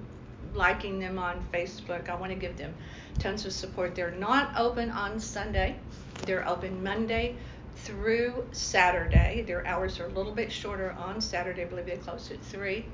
liking 0.55 0.99
them 0.99 1.17
on 1.19 1.45
Facebook. 1.53 2.09
I 2.09 2.15
want 2.15 2.31
to 2.31 2.37
give 2.37 2.57
them 2.57 2.73
tons 3.19 3.45
of 3.45 3.53
support. 3.53 3.95
They're 3.95 4.11
not 4.11 4.57
open 4.57 4.89
on 4.89 5.19
Sunday. 5.19 5.75
They're 6.25 6.47
open 6.47 6.81
Monday 6.83 7.35
through 7.77 8.47
Saturday. 8.51 9.43
Their 9.45 9.65
hours 9.67 9.99
are 9.99 10.05
a 10.05 10.11
little 10.13 10.31
bit 10.31 10.51
shorter 10.51 10.95
on 10.97 11.21
Saturday. 11.21 11.63
I 11.63 11.65
believe 11.65 11.85
they 11.85 11.97
close 11.97 12.31
at 12.31 12.41
three 12.41 12.85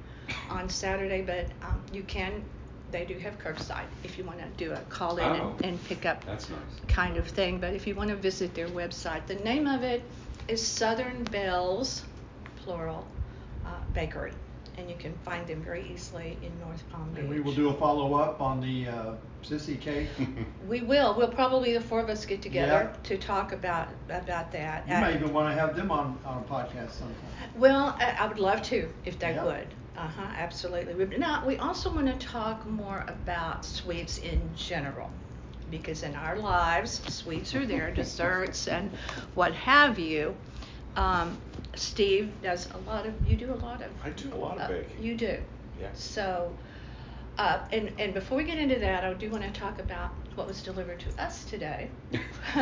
on 0.50 0.70
Saturday, 0.70 1.22
but 1.22 1.46
um, 1.63 1.82
you 1.94 2.03
can. 2.03 2.44
They 2.91 3.06
do 3.06 3.18
have 3.20 3.39
curbside 3.39 3.86
if 4.03 4.18
you 4.18 4.25
want 4.25 4.39
to 4.39 4.46
do 4.58 4.74
a 4.74 4.80
call 4.89 5.15
in 5.18 5.24
Oh. 5.24 5.56
and, 5.60 5.65
and 5.65 5.84
pick 5.86 6.06
up 6.06 6.27
nice. 6.27 6.51
kind 6.89 7.15
of 7.15 7.25
thing. 7.25 7.58
But 7.60 7.74
if 7.74 7.88
you 7.88 7.96
want 7.96 8.10
to 8.10 8.18
visit 8.18 8.53
their 8.53 8.68
website, 8.68 9.25
the 9.27 9.36
name 9.36 9.65
of 9.65 9.82
it 9.84 10.03
is 10.50 10.62
Southern 10.62 11.24
Bells, 11.25 12.03
plural, 12.58 13.08
uh, 13.65 13.70
Bakery, 13.94 14.34
and 14.78 14.90
you 14.90 14.96
can 14.98 15.13
find 15.25 15.46
them 15.48 15.62
very 15.62 15.86
easily 15.94 16.38
in 16.42 16.51
North 16.60 16.84
Palm 16.92 17.10
Beach. 17.12 17.20
And 17.22 17.30
we 17.30 17.40
will 17.40 17.54
do 17.54 17.70
a 17.70 17.74
follow 17.74 18.13
up 18.16 18.42
on 18.42 18.62
the 18.62 18.88
uh, 18.88 19.13
sissy 19.44 19.80
cake. 19.80 20.08
We 20.68 20.82
will. 20.82 21.16
We'll 21.18 21.28
probably 21.32 21.74
the 21.74 21.82
four 21.82 22.00
of 22.00 22.10
us 22.10 22.25
get 22.25 22.42
together 22.42 22.92
Yeah. 22.94 23.00
to 23.04 23.18
talk 23.18 23.51
about 23.51 23.90
about 24.10 24.51
that. 24.51 24.88
You 24.88 24.96
Uh, 24.96 25.01
may 25.01 25.16
even 25.16 25.34
want 25.34 25.54
to 25.54 25.60
have 25.60 25.75
them 25.75 25.92
on, 25.92 26.18
on 26.24 26.38
a 26.38 26.46
podcast 26.46 26.92
sometime. 26.92 27.32
Well, 27.56 27.96
I, 28.00 28.16
I 28.20 28.28
would 28.28 28.40
love 28.40 28.62
to 28.63 28.88
if 29.04 29.18
they 29.20 29.32
Yeah. 29.34 29.44
would. 29.44 29.68
Uh 29.98 30.08
huh. 30.08 30.32
Absolutely. 30.38 30.94
We, 30.94 31.18
now 31.18 31.44
we 31.46 31.58
also 31.58 31.94
want 31.94 32.08
to 32.08 32.28
talk 32.28 32.66
more 32.68 33.04
about 33.08 33.66
sweets 33.66 34.20
in 34.20 34.40
general, 34.56 35.10
because 35.70 36.04
in 36.04 36.16
our 36.16 36.38
lives, 36.38 37.01
sweets 37.13 37.56
are 37.56 37.66
there, 37.66 37.92
desserts 38.04 38.68
and 38.68 38.92
what 39.36 39.54
have 39.54 39.98
you. 40.00 40.36
Um, 40.96 41.38
Steve 41.75 42.32
does 42.44 42.68
a 42.74 42.78
lot 42.90 43.06
of. 43.06 43.13
You 43.28 43.36
do 43.38 43.54
a 43.54 43.56
lot 43.56 43.82
of. 43.82 43.90
I 44.04 44.10
do 44.10 44.34
a 44.34 44.36
lot 44.36 44.58
of 44.58 44.63
uh, 44.63 44.68
baking. 44.68 45.04
you 45.04 45.16
do. 45.16 45.38
Yeah. 45.80 45.88
So, 45.94 46.51
Uh, 47.38 47.60
and, 47.72 47.92
and 47.98 48.13
before 48.13 48.38
we 48.38 48.44
get 48.44 48.58
into 48.58 48.78
that, 48.80 49.04
I 49.04 49.13
do 49.13 49.30
want 49.30 49.44
to 49.44 49.51
talk 49.51 49.80
about 49.80 50.12
what 50.36 50.48
was 50.48 50.62
delivered 50.62 51.00
to 51.00 51.24
us 51.24 51.46
today, 51.46 51.90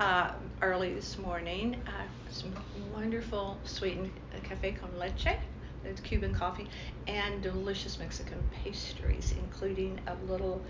uh, 0.00 0.30
early 0.62 0.94
this 0.94 1.18
morning. 1.18 1.76
Uh, 1.86 1.90
some 2.30 2.52
wonderful 2.94 3.58
sweetened 3.64 4.10
uh, 4.34 4.40
cafe 4.46 4.72
con 4.72 4.90
leche, 4.98 5.36
it's 5.84 6.00
Cuban 6.00 6.32
coffee, 6.32 6.68
and 7.08 7.42
delicious 7.42 7.98
Mexican 7.98 8.38
pastries, 8.62 9.34
including 9.38 9.98
a 10.06 10.14
little 10.30 10.62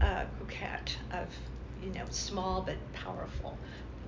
uh, 0.00 0.24
croquette 0.38 0.96
of, 1.12 1.28
you 1.82 1.90
know, 1.90 2.04
small 2.10 2.62
but 2.62 2.76
powerful. 2.92 3.56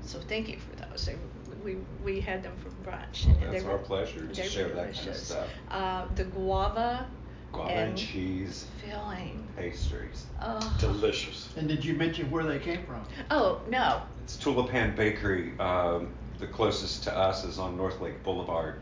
So 0.02 0.18
thank 0.20 0.48
you 0.48 0.58
for 0.58 0.76
those. 0.76 1.06
They, 1.06 1.16
we 1.64 1.76
we 2.02 2.20
had 2.20 2.42
them 2.42 2.52
for 2.56 2.70
brunch. 2.88 3.26
Well, 3.26 3.36
and 3.42 3.52
that's 3.52 3.62
they 3.64 3.68
our 3.70 3.76
were, 3.76 3.82
pleasure 3.82 4.20
to 4.26 4.26
they 4.34 4.48
share 4.48 4.68
were 4.68 4.74
that 4.74 4.76
kind 4.86 4.88
of 4.96 5.02
delicious. 5.04 5.26
stuff. 5.26 5.48
Uh, 5.70 6.06
the 6.14 6.24
guava, 6.24 7.06
Guava 7.52 7.70
and 7.70 7.96
cheese 7.98 8.66
filling. 8.78 9.46
pastries. 9.56 10.24
Oh. 10.40 10.76
Delicious. 10.80 11.48
And 11.56 11.68
did 11.68 11.84
you 11.84 11.94
mention 11.94 12.30
where 12.30 12.44
they 12.44 12.58
came 12.58 12.84
from? 12.86 13.04
Oh 13.30 13.60
no. 13.68 14.02
It's 14.24 14.36
Tulipan 14.36 14.94
Bakery. 14.96 15.58
Um, 15.58 16.08
the 16.38 16.46
closest 16.46 17.04
to 17.04 17.16
us 17.16 17.44
is 17.44 17.58
on 17.58 17.76
North 17.76 18.00
Lake 18.00 18.22
Boulevard. 18.22 18.76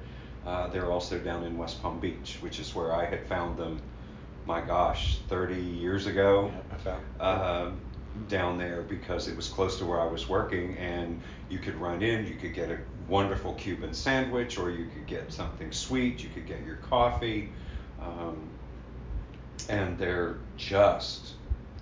Uh, 0.46 0.68
they're 0.68 0.90
also 0.92 1.18
down 1.18 1.44
in 1.44 1.58
West 1.58 1.82
Palm 1.82 1.98
Beach, 2.00 2.38
which 2.40 2.58
is 2.60 2.75
where 2.75 2.94
I 2.94 3.04
had 3.04 3.26
found 3.26 3.58
them. 3.58 3.80
My 4.46 4.60
gosh, 4.62 5.18
30 5.28 5.56
years 5.60 6.06
ago. 6.06 6.50
Yeah, 6.54 6.75
I 6.75 6.78
found. 6.78 7.20
um, 7.20 7.80
down 8.26 8.58
there 8.58 8.82
because 8.82 9.28
it 9.28 9.37
was 9.37 9.48
close 9.48 9.78
to 9.78 9.87
where 9.87 10.00
I 10.00 10.06
was 10.06 10.28
working, 10.28 10.76
and 10.78 11.20
you 11.48 11.58
could 11.58 11.76
run 11.76 12.02
in, 12.02 12.26
you 12.26 12.34
could 12.34 12.54
get 12.54 12.70
a 12.70 12.78
wonderful 13.08 13.54
Cuban 13.54 13.94
sandwich, 13.94 14.58
or 14.58 14.70
you 14.70 14.87
could 14.87 15.06
get 15.06 15.32
something 15.32 15.70
sweet, 15.72 16.22
you 16.22 16.28
could 16.30 16.46
get 16.46 16.64
your 16.64 16.76
coffee, 16.76 17.50
um, 18.00 18.37
and 19.68 19.98
they're 19.98 20.37
just 20.56 21.34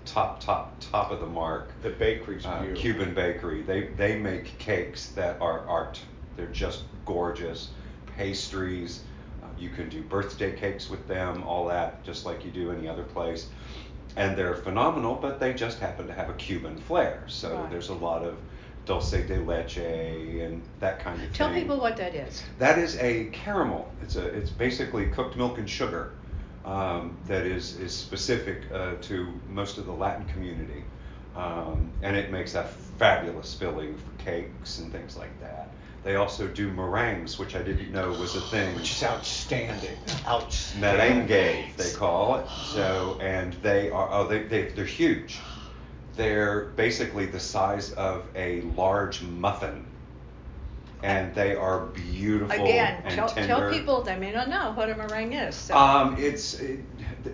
top, 0.05 0.41
top, 0.41 0.77
top 0.81 1.11
of 1.11 1.21
the 1.21 1.27
mark. 1.27 1.71
The 1.83 1.91
bakery's 1.91 2.47
Uh, 2.47 2.61
beautiful. 2.61 2.83
Cuban 2.83 3.15
bakery. 3.15 3.63
They 3.63 3.89
they 3.97 4.19
make 4.19 4.57
cakes 4.59 5.09
that 5.09 5.41
are 5.41 5.67
art. 5.67 6.01
They're 6.37 6.47
just 6.47 6.85
gorgeous. 7.05 7.71
Pastries. 8.17 9.03
Uh, 9.43 9.47
you 9.59 9.69
can 9.69 9.89
do 9.89 10.03
birthday 10.03 10.57
cakes 10.57 10.89
with 10.89 11.07
them, 11.09 11.43
all 11.43 11.67
that, 11.67 12.03
just 12.05 12.25
like 12.25 12.45
you 12.45 12.51
do 12.51 12.71
any 12.71 12.89
other 12.89 13.03
place. 13.03 13.49
And 14.17 14.37
they're 14.37 14.55
phenomenal, 14.55 15.15
but 15.15 15.39
they 15.39 15.53
just 15.53 15.79
happen 15.79 16.07
to 16.07 16.13
have 16.13 16.31
a 16.31 16.35
Cuban 16.35 16.79
flair. 16.79 17.23
So 17.27 17.55
Right. 17.55 17.71
there's 17.71 17.91
a 17.91 17.95
lot 17.95 18.23
of 18.23 18.37
dulce 18.87 19.11
de 19.11 19.39
leche 19.39 19.79
and 19.79 20.63
that 20.81 21.01
kind 21.01 21.21
of 21.23 21.33
Tell 21.33 21.49
thing. 21.49 21.55
Tell 21.57 21.63
people 21.63 21.81
what 21.81 21.97
that 21.99 22.15
is. 22.15 22.43
That 22.59 22.79
is 22.79 22.97
a 22.99 23.27
caramel. 23.27 23.93
It's 24.03 24.17
a 24.17 24.25
it's 24.27 24.51
basically 24.51 25.07
cooked 25.07 25.37
milk 25.37 25.59
and 25.59 25.69
sugar 25.69 26.13
um, 26.65 27.17
that 27.27 27.47
is 27.47 27.77
is 27.77 27.95
specific 27.95 28.63
uh, 28.73 28.95
to 29.03 29.29
most 29.49 29.79
of 29.79 29.87
the 29.87 29.93
Latin 29.93 30.25
community, 30.27 30.83
um, 31.37 31.91
and 32.03 32.17
it 32.17 32.31
makes 32.31 32.55
a 32.55 32.65
fabulous 32.99 33.55
filling 33.55 33.97
for 33.97 34.11
cakes 34.25 34.79
and 34.79 34.91
things 34.93 35.17
like 35.17 35.39
that. 35.41 35.71
They 36.07 36.15
also 36.15 36.47
do 36.47 36.71
meringues, 36.71 37.37
which 37.37 37.57
I 37.57 37.63
didn't 37.63 37.91
know 37.91 38.11
was 38.11 38.37
a 38.37 38.41
thing. 38.41 38.77
Which 38.77 38.93
is 38.93 39.03
outstanding. 39.03 39.99
Outstanding. 40.25 41.27
Merengue, 41.27 41.77
they 41.77 41.93
call 41.95 42.37
it. 42.37 42.49
So, 42.49 43.19
and 43.21 43.55
they 43.55 43.91
are, 43.91 44.09
oh, 44.13 44.29
they, 44.29 44.45
they, 44.45 44.69
they're 44.69 44.85
huge. 44.85 45.41
They're 46.15 46.67
basically 46.77 47.27
the 47.27 47.41
size 47.41 47.91
of 47.95 48.25
a 48.37 48.61
large 48.77 49.21
muffin. 49.23 49.85
And 51.03 51.35
they 51.35 51.57
are 51.57 51.87
beautiful 51.87 52.65
Again, 52.65 53.03
and 53.05 53.13
tell, 53.13 53.29
tender. 53.29 53.49
tell 53.49 53.71
people 53.73 54.03
they 54.03 54.17
may 54.17 54.31
not 54.31 54.49
know 54.49 54.75
what 54.75 54.89
a 54.89 54.95
meringue 54.95 55.33
is. 55.33 55.57
So. 55.57 55.77
Um, 55.77 56.15
it's 56.21 56.61
it, 56.61 56.79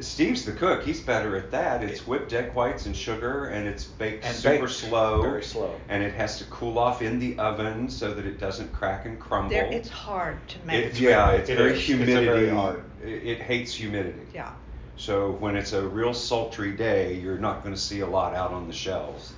Steve's 0.01 0.45
the 0.45 0.53
cook. 0.53 0.85
He's 0.85 1.01
better 1.01 1.37
at 1.37 1.51
that. 1.51 1.83
It's 1.83 2.07
whipped 2.07 2.33
egg 2.33 2.55
whites 2.55 2.87
and 2.87 2.97
sugar, 2.97 3.47
and 3.47 3.67
it's 3.69 3.85
baked 3.85 4.25
And 4.25 4.35
super 4.35 4.59
baked 4.67 4.71
slow. 4.73 5.23
very 5.23 5.43
slow. 5.43 5.75
And 5.89 6.03
it 6.03 6.15
has 6.15 6.39
to 6.39 6.45
cool 6.45 6.79
off 6.79 7.03
in 7.03 7.19
the 7.19 7.39
oven 7.39 7.89
so 7.91 8.15
that 8.15 8.25
it 8.27 8.39
doesn't 8.41 8.73
crack 8.73 9.05
and 9.07 9.19
crumble. 9.19 9.51
there, 9.51 9.67
it's 9.67 9.89
hard 9.89 10.37
to 10.49 10.59
make. 10.67 10.85
It- 10.87 11.01
yeah, 11.01 11.31
it's 11.33 11.51
It 11.51 11.57
very 11.57 11.73
is. 11.73 11.79
It's 11.79 11.89
a 11.89 11.93
humidity. 11.97 12.27
very 12.27 12.49
hard. 12.49 12.85
It, 13.05 13.09
it 13.27 13.41
hates 13.41 13.75
humidity. 13.75 14.21
yeah. 14.35 14.53
So 14.97 15.33
when 15.33 15.57
it's 15.57 15.73
a 15.73 15.83
real 15.87 16.15
sultry 16.15 16.73
day, 16.73 17.15
you're 17.15 17.39
not 17.39 17.63
going 17.65 17.75
to 17.75 17.81
see 17.81 18.01
a 18.01 18.07
lot 18.07 18.35
out 18.35 18.53
on 18.53 18.67
the 18.69 18.73
shelves 18.75 19.33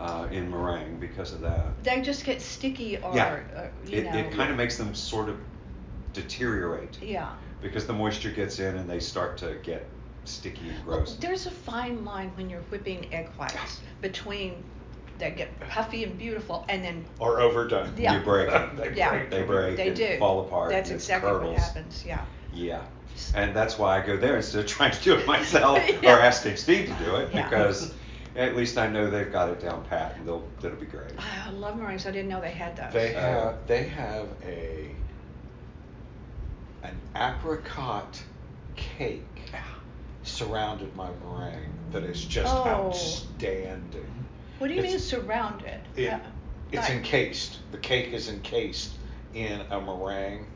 uh, 0.00 0.26
in 0.30 0.50
meringue 0.50 0.96
because 1.00 1.32
of 1.32 1.40
that. 1.40 1.82
They 1.82 2.02
just 2.02 2.24
get 2.24 2.42
sticky 2.42 2.98
or, 2.98 3.14
yeah, 3.14 3.40
uh, 3.56 3.66
you 3.86 3.98
it, 3.98 4.04
know. 4.04 4.18
it 4.18 4.32
kind 4.32 4.50
of 4.50 4.56
makes 4.56 4.76
them 4.76 4.94
sort 4.94 5.28
of 5.28 5.38
deteriorate 6.12 6.98
Yeah. 7.02 7.30
Because 7.60 7.86
the 7.86 7.92
moisture 7.92 8.30
gets 8.30 8.58
in 8.58 8.76
and 8.76 8.88
they 8.88 9.00
start 9.00 9.36
to 9.38 9.56
get 9.62 9.86
sticky 10.24 10.68
and 10.68 10.86
Well, 10.86 10.98
gross. 10.98 11.16
there's 11.16 11.46
a 11.46 11.50
fine 11.50 12.04
line 12.04 12.30
when 12.36 12.50
you're 12.50 12.60
whipping 12.62 13.12
egg 13.12 13.28
whites 13.38 13.80
between 14.00 14.62
they 15.18 15.30
get 15.32 15.58
puffy 15.68 16.04
and 16.04 16.16
beautiful 16.16 16.64
and 16.68 16.84
then 16.84 17.04
Or 17.18 17.40
overdone. 17.40 17.92
Yeah. 17.96 18.16
You 18.18 18.20
break 18.24 18.48
it. 18.52 18.76
They 18.76 18.94
yeah 18.96 19.10
break. 19.10 19.30
They 19.30 19.42
break 19.42 19.76
they 19.76 19.88
and 19.88 19.96
do 19.96 20.18
fall 20.18 20.40
apart. 20.46 20.70
That's 20.70 20.90
and 20.90 20.94
it 21.00 21.02
exactly 21.02 21.32
what 21.32 21.58
happens. 21.58 22.04
Yeah. 22.06 22.24
Yeah. 22.52 22.82
And 23.34 23.54
that's 23.56 23.78
why 23.78 24.00
I 24.00 24.06
go 24.06 24.16
there 24.16 24.36
instead 24.36 24.60
of 24.60 24.66
trying 24.70 24.92
to 24.92 25.02
do 25.02 25.16
it 25.16 25.26
myself 25.26 25.80
Yeah. 26.02 26.16
or 26.16 26.20
asking 26.20 26.56
Steve 26.56 26.88
to 26.96 27.04
do 27.04 27.16
it 27.16 27.30
Yeah. 27.34 27.42
because 27.48 27.92
at 28.36 28.54
least 28.54 28.78
I 28.78 28.86
know 28.86 29.10
they've 29.10 29.32
got 29.32 29.48
it 29.48 29.60
down 29.60 29.82
pat 29.86 30.14
and 30.16 30.28
they'll 30.28 30.46
that'll 30.60 30.78
be 30.78 30.86
great. 30.86 31.10
I 31.18 31.50
love 31.50 31.76
meringues. 31.76 32.06
I 32.06 32.12
didn't 32.12 32.28
know 32.28 32.40
they 32.40 32.52
had 32.52 32.76
those. 32.76 32.92
They 32.92 33.16
Uh, 33.16 33.20
have 33.20 33.66
they 33.66 33.84
have 33.88 34.28
a 34.46 34.90
an 36.82 36.96
apricot 37.16 38.22
cake 38.76 39.24
surrounded 40.22 40.94
my 40.94 41.08
meringue 41.24 41.72
that 41.92 42.04
is 42.04 42.24
just 42.24 42.54
Oh. 42.54 42.66
outstanding. 42.66 44.06
what 44.58 44.68
do 44.68 44.74
you 44.74 44.80
it's- 44.80 44.92
mean 44.92 45.00
surrounded? 45.22 45.80
It, 45.96 46.12
Uh, 46.12 46.18
it's 46.72 46.88
like- 46.88 46.98
encased. 46.98 47.58
The 47.72 47.78
cake 47.78 48.12
is 48.12 48.28
encased 48.28 48.92
in 49.34 49.60
a 49.70 49.80
meringue, 49.80 50.46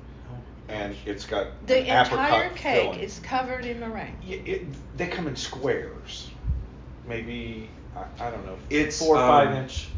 and 0.69 0.97
it's 1.07 1.25
got 1.25 1.47
The 1.67 1.79
an 1.79 1.85
apricot 2.07 2.11
entire 2.29 2.51
cake 2.51 2.83
filling. 2.83 3.01
is 3.01 3.19
covered 3.21 3.65
in 3.65 3.79
meringue. 3.81 4.17
Y- 4.27 4.43
it- 4.45 4.97
they 4.97 5.07
come 5.07 5.27
in 5.29 5.37
squares, 5.37 6.31
maybe 7.07 7.69
I, 7.97 8.27
I 8.27 8.31
don't 8.31 8.45
know, 8.47 8.57
It's, 8.71 8.99
four 8.99 9.17
or 9.17 9.21
five 9.21 9.49
um, 9.49 9.55
inch 9.55 9.89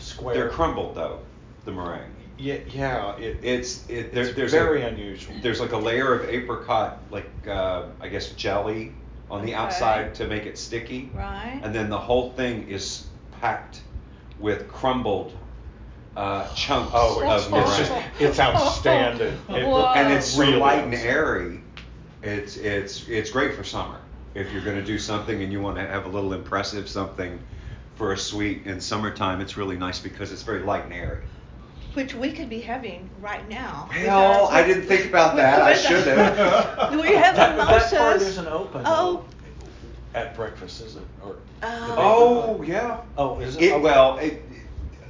square. 0.00 0.34
They're 0.34 0.48
crumbled 0.50 0.94
though, 0.94 1.20
the 1.64 1.72
meringue. 1.72 2.12
Yeah, 2.38 2.58
yeah. 2.68 3.16
It, 3.16 3.38
It's 3.42 3.88
it 3.88 4.12
there, 4.12 4.24
it's 4.24 4.34
there's 4.36 4.52
very 4.52 4.82
a, 4.82 4.88
unusual. 4.88 5.34
There's 5.42 5.60
like 5.60 5.72
a 5.72 5.78
layer 5.78 6.12
of 6.14 6.28
apricot, 6.28 6.98
like 7.10 7.30
uh, 7.48 7.84
I 8.00 8.08
guess 8.08 8.32
jelly 8.32 8.92
on 9.30 9.42
the 9.44 9.52
Okay. 9.52 9.54
outside 9.54 10.14
to 10.16 10.26
make 10.26 10.44
it 10.46 10.58
sticky, 10.58 11.10
Right. 11.14 11.60
and 11.62 11.74
then 11.74 11.88
the 11.90 11.98
whole 11.98 12.30
thing 12.32 12.68
is 12.68 13.06
packed 13.40 13.80
with 14.38 14.68
crumbled 14.68 15.32
uh, 16.16 16.46
chunks 16.54 16.92
Oh, 16.94 17.22
of 17.26 17.40
it's, 17.42 17.50
meringue. 17.50 17.68
it's 17.68 17.78
just 17.78 17.92
it's 18.20 18.40
outstanding. 18.40 19.34
It- 19.48 19.64
and 19.64 20.12
it's 20.12 20.26
so 20.28 20.40
really 20.42 20.56
light 20.56 20.84
and 20.84 20.94
airy. 20.94 21.60
It's 22.22 22.56
it's 22.56 23.08
it's 23.08 23.30
great 23.30 23.54
for 23.54 23.64
summer. 23.64 23.98
If 24.34 24.52
you're 24.52 24.62
going 24.62 24.76
to 24.76 24.84
do 24.84 24.98
something 24.98 25.42
and 25.42 25.50
you 25.50 25.62
want 25.62 25.76
to 25.76 25.86
have 25.86 26.04
a 26.04 26.08
little 26.08 26.34
impressive 26.34 26.88
something 26.88 27.38
for 27.94 28.12
a 28.12 28.18
sweet 28.18 28.66
in 28.66 28.80
summertime, 28.80 29.40
it's 29.40 29.56
really 29.56 29.76
nice 29.78 29.98
because 30.00 30.30
it's 30.32 30.42
very 30.42 30.60
light 30.62 30.84
and 30.84 30.92
airy. 30.92 31.24
Which 31.96 32.14
we 32.14 32.30
could 32.30 32.50
be 32.50 32.60
having 32.60 33.08
right 33.22 33.48
now. 33.48 33.88
with 33.90 34.06
Well, 34.06 34.46
our- 34.48 34.52
I 34.52 34.66
didn't 34.66 34.82
think 34.84 35.06
about 35.06 35.34
that. 35.36 35.62
I 35.62 35.72
should 35.74 36.06
have. 36.06 36.90
we 37.00 37.14
have 37.14 37.34
that, 37.36 37.56
that 37.56 37.66
part 37.66 37.90
mimosas. 37.92 38.28
isn't 38.28 38.46
open. 38.48 38.82
Oh. 38.84 39.24
At 40.14 40.36
breakfast, 40.36 40.82
is 40.82 40.96
it? 40.96 41.02
Or 41.24 41.36
Uh. 41.62 41.94
Oh 41.96 42.62
yeah. 42.62 43.00
Oh, 43.16 43.40
is 43.40 43.56
it? 43.56 43.62
It, 43.62 43.72
Okay. 43.72 43.82
well, 43.82 44.18
it, 44.18 44.42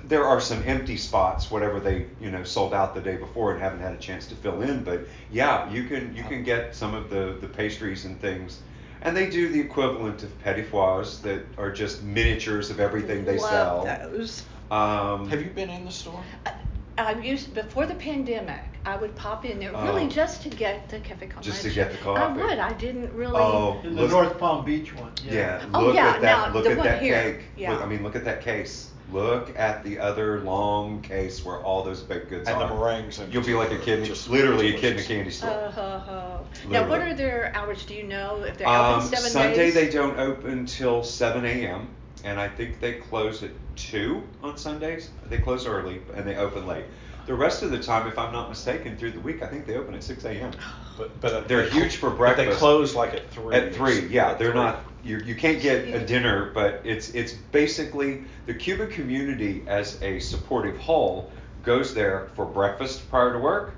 there 0.07 0.25
are 0.25 0.41
some 0.41 0.63
empty 0.65 0.97
spots, 0.97 1.51
whatever 1.51 1.81
they 1.81 2.07
you 2.21 2.31
know 2.31 2.45
sold 2.45 2.73
out 2.73 2.95
the 2.95 3.01
day 3.01 3.17
before 3.17 3.53
and 3.53 3.61
haven't 3.61 3.81
had 3.81 3.93
a 3.93 3.99
chance 3.99 4.27
to 4.29 4.37
fill 4.37 4.63
in. 4.63 4.85
But 4.85 5.09
yeah, 5.33 5.69
you 5.69 5.85
can 5.85 6.15
you 6.15 6.23
can 6.23 6.45
get 6.45 6.73
some 6.77 6.95
of 6.95 7.11
the 7.11 7.37
the 7.41 7.49
pastries 7.49 8.05
and 8.05 8.21
things, 8.21 8.61
and 9.03 9.17
they 9.17 9.29
do 9.29 9.49
the 9.49 9.59
equivalent 9.61 10.23
of 10.23 10.31
petit 10.45 10.63
fours 10.63 11.19
that 11.23 11.41
are 11.59 11.73
just 11.73 12.05
miniatures 12.05 12.71
of 12.71 12.79
everything 12.79 13.25
they 13.25 13.39
love 13.39 13.85
sell. 13.85 14.09
those. 14.11 14.45
Um, 14.71 15.29
Have 15.31 15.41
you 15.43 15.51
been 15.51 15.71
in 15.71 15.85
the 15.85 15.93
store? 15.93 16.21
I, 16.45 16.53
I 16.99 17.13
used 17.21 17.55
before 17.55 17.87
the 17.87 17.95
pandemic. 17.95 18.61
I 18.87 18.97
would 18.97 19.15
pop 19.17 19.45
in 19.45 19.59
there 19.59 19.73
really 19.73 20.05
Oh. 20.05 20.09
just 20.09 20.43
to 20.43 20.49
get 20.49 20.89
the 20.89 21.01
cafe 21.01 21.27
con 21.27 21.43
Just 21.43 21.63
to 21.63 21.71
get 21.71 21.91
the 21.91 21.99
coffee. 21.99 22.23
I 22.23 22.29
would. 22.47 22.59
I 22.59 22.73
didn't 22.75 23.13
really. 23.13 23.37
Oh, 23.37 23.81
In 23.85 23.97
the 23.97 24.03
Look- 24.03 24.11
North 24.13 24.39
Palm 24.39 24.65
Beach 24.65 24.95
one. 24.95 25.11
Yeah, 25.29 25.61
Oh, 25.75 25.87
look 25.87 25.95
yeah, 25.97 26.07
at 26.11 26.21
that. 26.23 26.49
now, 26.49 26.55
look 26.55 26.65
the 26.65 26.71
at 26.71 26.77
one 26.79 26.87
that 26.87 27.03
here, 27.03 27.21
cake. 27.23 27.41
yeah. 27.57 27.73
Look, 27.73 27.83
I 27.83 27.87
mean, 27.87 28.03
look 28.05 28.15
at 28.17 28.25
that 28.25 28.43
case. 28.43 28.91
Look 29.13 29.57
at 29.59 29.85
the 29.85 29.99
other 29.99 30.41
long 30.41 31.01
case 31.03 31.45
where 31.45 31.59
all 31.59 31.83
those 31.85 32.01
baked 32.01 32.29
goods 32.31 32.49
And 32.49 32.61
are. 32.61 32.69
the 32.69 32.75
meringues 32.75 33.19
and 33.21 33.33
You'll 33.33 33.45
be 33.45 33.55
like 33.55 33.71
a 33.73 33.79
kid, 33.79 34.05
just 34.05 34.29
literally 34.31 34.75
a 34.75 34.79
kid 34.79 34.95
in 34.95 34.99
a 35.01 35.03
candy 35.03 35.31
store. 35.31 35.51
Uh, 35.51 35.71
huh, 35.71 35.99
huh. 35.99 36.39
Now, 36.69 36.89
what 36.89 37.01
are 37.01 37.15
their 37.15 37.53
hours? 37.55 37.85
Do 37.85 37.95
you 37.95 38.03
know 38.05 38.43
if 38.43 38.57
they're 38.59 38.67
Um, 38.69 38.97
open 39.01 39.09
seven 39.09 39.31
Sunday 39.31 39.55
days? 39.57 39.75
they 39.75 39.89
don't 39.91 40.19
open 40.19 40.67
till 40.67 41.03
7 41.05 41.45
a.m. 41.45 41.89
and 42.25 42.41
I 42.41 42.49
think 42.49 42.81
they 42.81 42.95
close 42.95 43.43
at 43.45 43.51
two 43.77 44.23
on 44.43 44.57
Sundays. 44.57 45.11
They 45.29 45.39
close 45.39 45.67
early 45.67 46.01
and 46.15 46.27
they 46.27 46.37
open 46.37 46.67
late. 46.67 46.85
The 47.27 47.35
rest 47.35 47.63
of 47.63 47.71
the 47.71 47.79
time, 47.83 48.07
if 48.07 48.19
I'm 48.19 48.33
not 48.33 48.49
mistaken, 48.49 48.97
through 48.97 49.11
the 49.13 49.21
week, 49.21 49.43
I 49.43 49.49
think 49.49 49.67
they 49.67 49.77
open 49.77 49.95
at 49.95 50.05
6 50.05 50.25
a.m. 50.25 50.53
But, 50.97 51.21
but 51.21 51.33
uh, 51.33 51.41
They're 51.43 51.69
huge 51.69 51.97
for 51.97 52.11
breakfast. 52.11 52.47
but 52.47 52.53
They 52.53 52.59
close 52.59 52.95
like 52.95 53.15
at 53.15 53.31
three. 53.31 53.55
At 53.57 53.75
three, 53.75 54.07
yeah, 54.07 54.35
they're 54.35 54.53
Three. 54.53 54.61
not. 54.61 54.85
You 55.05 55.19
you 55.19 55.35
can't 55.37 55.61
get 55.61 55.87
a 55.89 56.05
dinner, 56.05 56.51
but 56.53 56.81
it's 56.85 57.11
it's 57.11 57.33
basically 57.33 58.25
the 58.47 58.55
Cuban 58.55 58.91
community 58.91 59.63
as 59.69 60.01
a 60.03 60.19
supportive 60.19 60.77
whole 60.79 61.31
goes 61.63 61.95
there 61.95 62.29
for 62.35 62.45
breakfast 62.45 63.09
prior 63.11 63.33
to 63.33 63.39
work 63.39 63.75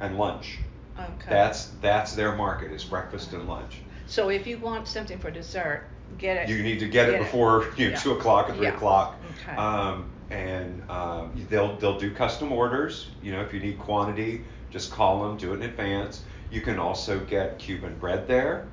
and 0.00 0.16
lunch. 0.18 0.58
Okay. 0.98 1.08
That's 1.28 1.66
that's 1.80 2.14
their 2.14 2.34
market 2.34 2.72
is 2.72 2.84
breakfast 2.84 3.32
and 3.32 3.46
lunch. 3.48 3.78
So 4.06 4.28
if 4.30 4.46
you 4.46 4.58
want 4.58 4.88
something 4.88 5.18
for 5.18 5.30
dessert, 5.30 5.84
get 6.18 6.36
it. 6.36 6.48
You 6.48 6.62
need 6.62 6.78
to 6.80 6.88
get 6.88 7.08
it 7.08 7.18
before 7.18 7.66
you 7.76 7.86
know 7.86 7.90
Yeah. 7.92 7.98
two 7.98 8.12
o'clock 8.12 8.50
or 8.50 8.54
three 8.54 8.66
Yeah. 8.66 8.74
o'clock. 8.74 9.16
Okay. 9.42 9.56
Um, 9.56 10.08
and 10.30 10.82
um, 10.90 11.32
they'll 11.50 11.76
they'll 11.76 11.98
do 11.98 12.10
custom 12.12 12.52
orders. 12.52 13.10
You 13.22 13.32
know, 13.32 13.42
if 13.42 13.52
you 13.52 13.60
need 13.60 13.78
quantity, 13.78 14.42
just 14.70 14.90
call 14.90 15.22
them, 15.26 15.36
do 15.36 15.52
it 15.52 15.56
in 15.56 15.62
advance. 15.62 16.22
You 16.50 16.60
can 16.60 16.78
also 16.78 17.18
get 17.20 17.58
Cuban 17.58 17.96
bread 17.98 18.26
there. 18.28 18.66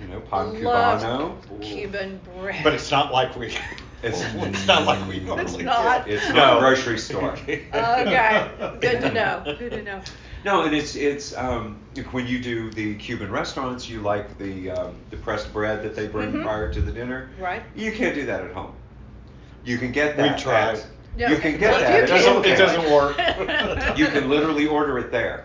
You 0.00 0.08
know, 0.08 0.20
pan 0.20 0.62
Love 0.62 1.02
cubano. 1.02 1.60
Cuban 1.62 2.20
bread. 2.36 2.64
But 2.64 2.72
it's 2.74 2.90
not 2.90 3.12
like 3.12 3.36
we. 3.36 3.48
It's- 4.02 4.24
it's 4.34 4.66
not 4.66 4.84
like 4.84 5.06
we 5.06 5.20
normally 5.20 5.62
not. 5.62 6.06
get. 6.06 6.14
It's 6.16 6.28
No. 6.30 6.34
not 6.34 6.56
a 6.56 6.60
grocery 6.60 6.98
store. 6.98 7.32
okay. 7.48 8.48
Good 8.80 9.00
to 9.02 9.12
know. 9.12 9.42
Good 9.58 9.70
to 9.72 9.82
know. 9.82 10.00
No, 10.44 10.62
and 10.62 10.74
it's 10.74 10.96
it's 10.96 11.36
um, 11.36 11.78
when 12.10 12.26
you 12.26 12.40
do 12.40 12.70
the 12.72 12.94
Cuban 12.96 13.30
restaurants, 13.30 13.88
you 13.88 14.00
like 14.00 14.36
the 14.38 14.70
um, 14.70 14.94
the 15.10 15.16
pressed 15.18 15.52
bread 15.52 15.82
that 15.84 15.94
they 15.94 16.08
bring 16.08 16.32
Mhm. 16.32 16.42
prior 16.42 16.72
to 16.72 16.80
the 16.80 16.90
dinner. 16.92 17.30
Right. 17.38 17.62
You 17.76 17.92
can't 17.92 18.14
do 18.14 18.26
that 18.26 18.42
at 18.42 18.52
home. 18.52 18.72
You 19.64 19.78
can 19.78 19.92
get 19.92 20.16
that. 20.16 20.22
We 20.22 20.28
that. 20.30 20.38
tried. 20.38 20.74
at- 20.78 20.86
Yeah. 21.16 21.30
You 21.30 21.36
can 21.36 21.58
get 21.58 21.70
Well, 21.72 21.80
that. 21.80 22.04
It 22.04 22.06
doesn't, 22.06 22.42
can. 22.42 22.52
it 22.52 22.56
doesn't 22.56 22.90
work. 22.90 23.16
you 23.98 24.06
can 24.06 24.28
literally 24.30 24.66
order 24.66 24.98
it 24.98 25.10
there. 25.12 25.44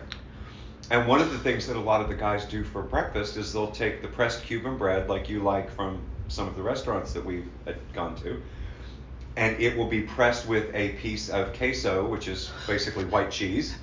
And 0.90 1.06
one 1.06 1.20
of 1.20 1.30
the 1.30 1.38
things 1.38 1.66
that 1.66 1.76
a 1.76 1.80
lot 1.80 2.00
of 2.00 2.08
the 2.08 2.14
guys 2.14 2.46
do 2.46 2.64
for 2.64 2.80
breakfast 2.82 3.36
is 3.36 3.52
they'll 3.52 3.70
take 3.70 4.00
the 4.00 4.08
pressed 4.08 4.42
Cuban 4.44 4.78
bread, 4.78 5.08
like 5.10 5.28
you 5.28 5.42
like 5.42 5.70
from 5.70 6.00
some 6.28 6.48
of 6.48 6.56
the 6.56 6.62
restaurants 6.62 7.12
that 7.12 7.22
we've 7.24 7.46
gone 7.92 8.16
to, 8.22 8.40
and 9.38 9.60
it 9.62 9.76
will 9.76 9.86
be 9.86 10.00
pressed 10.02 10.48
with 10.48 10.66
a 10.74 10.88
piece 11.00 11.28
of 11.30 11.52
queso, 11.56 12.04
which 12.04 12.26
is 12.26 12.50
basically 12.66 13.04
white 13.04 13.30
cheese, 13.30 13.76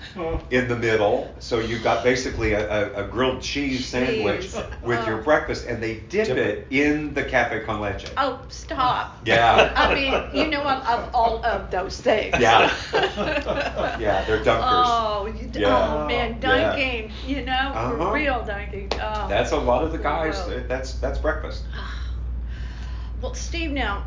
in 0.52 0.68
the 0.68 0.76
middle. 0.76 1.34
So 1.40 1.60
you've 1.60 1.82
got 1.82 2.04
basically 2.04 2.52
a, 2.54 2.64
a, 2.94 3.06
a 3.06 3.08
grilled 3.08 3.42
cheese 3.42 3.86
sandwich 3.86 4.52
Cheese. 4.52 4.62
with 4.84 5.08
your 5.08 5.20
Oh. 5.22 5.24
breakfast, 5.24 5.66
and 5.66 5.82
they 5.82 5.96
dip, 6.10 6.28
Dip 6.28 6.38
it 6.38 6.68
in 6.72 7.14
the 7.14 7.24
cafe 7.24 7.62
con 7.62 7.80
leche. 7.80 8.06
Oh, 8.18 8.42
stop. 8.50 9.18
Yeah. 9.26 9.72
I 9.78 9.94
mean, 9.96 10.14
you 10.46 10.52
know, 10.52 10.62
I 10.62 10.78
love 10.96 11.10
all 11.14 11.46
of 11.46 11.72
those 11.72 12.02
things. 12.02 12.36
Yeah. 12.40 12.70
Yeah, 13.98 14.26
they're 14.26 14.44
dunkers. 14.44 14.62
Oh, 14.86 15.26
you, 15.40 15.50
Yeah. 15.54 15.94
oh 16.04 16.08
man, 16.08 16.38
Yeah. 16.42 16.50
dunking. 16.74 17.12
You 17.26 17.46
know, 17.46 17.54
Uh-huh. 17.54 17.96
for 17.98 18.14
real 18.14 18.44
dunking. 18.46 18.90
Oh. 19.02 19.28
That's 19.30 19.52
a 19.54 19.58
lot 19.58 19.86
of 19.86 19.94
the 19.94 19.98
guys. 20.00 20.38
Whoa. 20.38 20.64
That's 20.68 20.94
that's 20.96 21.18
breakfast. 21.20 21.64
Well, 23.22 23.34
Steve, 23.34 23.72
now 23.72 24.06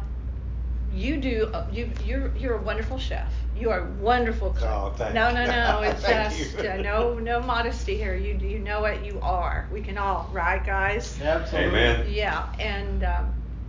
you 0.99 1.21
do. 1.21 1.50
Uh, 1.55 1.67
you 1.71 1.90
you're 2.05 2.37
you're 2.37 2.57
a 2.57 2.62
wonderful 2.62 2.99
chef. 2.99 3.33
You 3.57 3.71
are 3.71 3.88
a 3.88 3.93
wonderful 3.93 4.50
cook. 4.50 4.69
Oh, 4.69 4.93
thank 4.97 5.14
no, 5.14 5.31
no, 5.33 5.47
no. 5.47 5.81
It's 5.83 6.02
just 6.07 6.59
uh, 6.59 6.76
no 6.78 7.19
no 7.19 7.40
modesty 7.40 7.97
here. 7.97 8.17
You 8.17 8.35
you 8.35 8.59
know 8.59 8.81
what 8.81 9.05
you 9.05 9.21
are. 9.21 9.69
We 9.73 9.81
can 9.83 9.99
all 9.99 10.28
right, 10.33 10.64
guys. 10.64 11.21
Absolutely. 11.21 11.81
Amen. 11.81 12.07
Yeah, 12.11 12.47
and 12.59 13.05
um, 13.05 13.26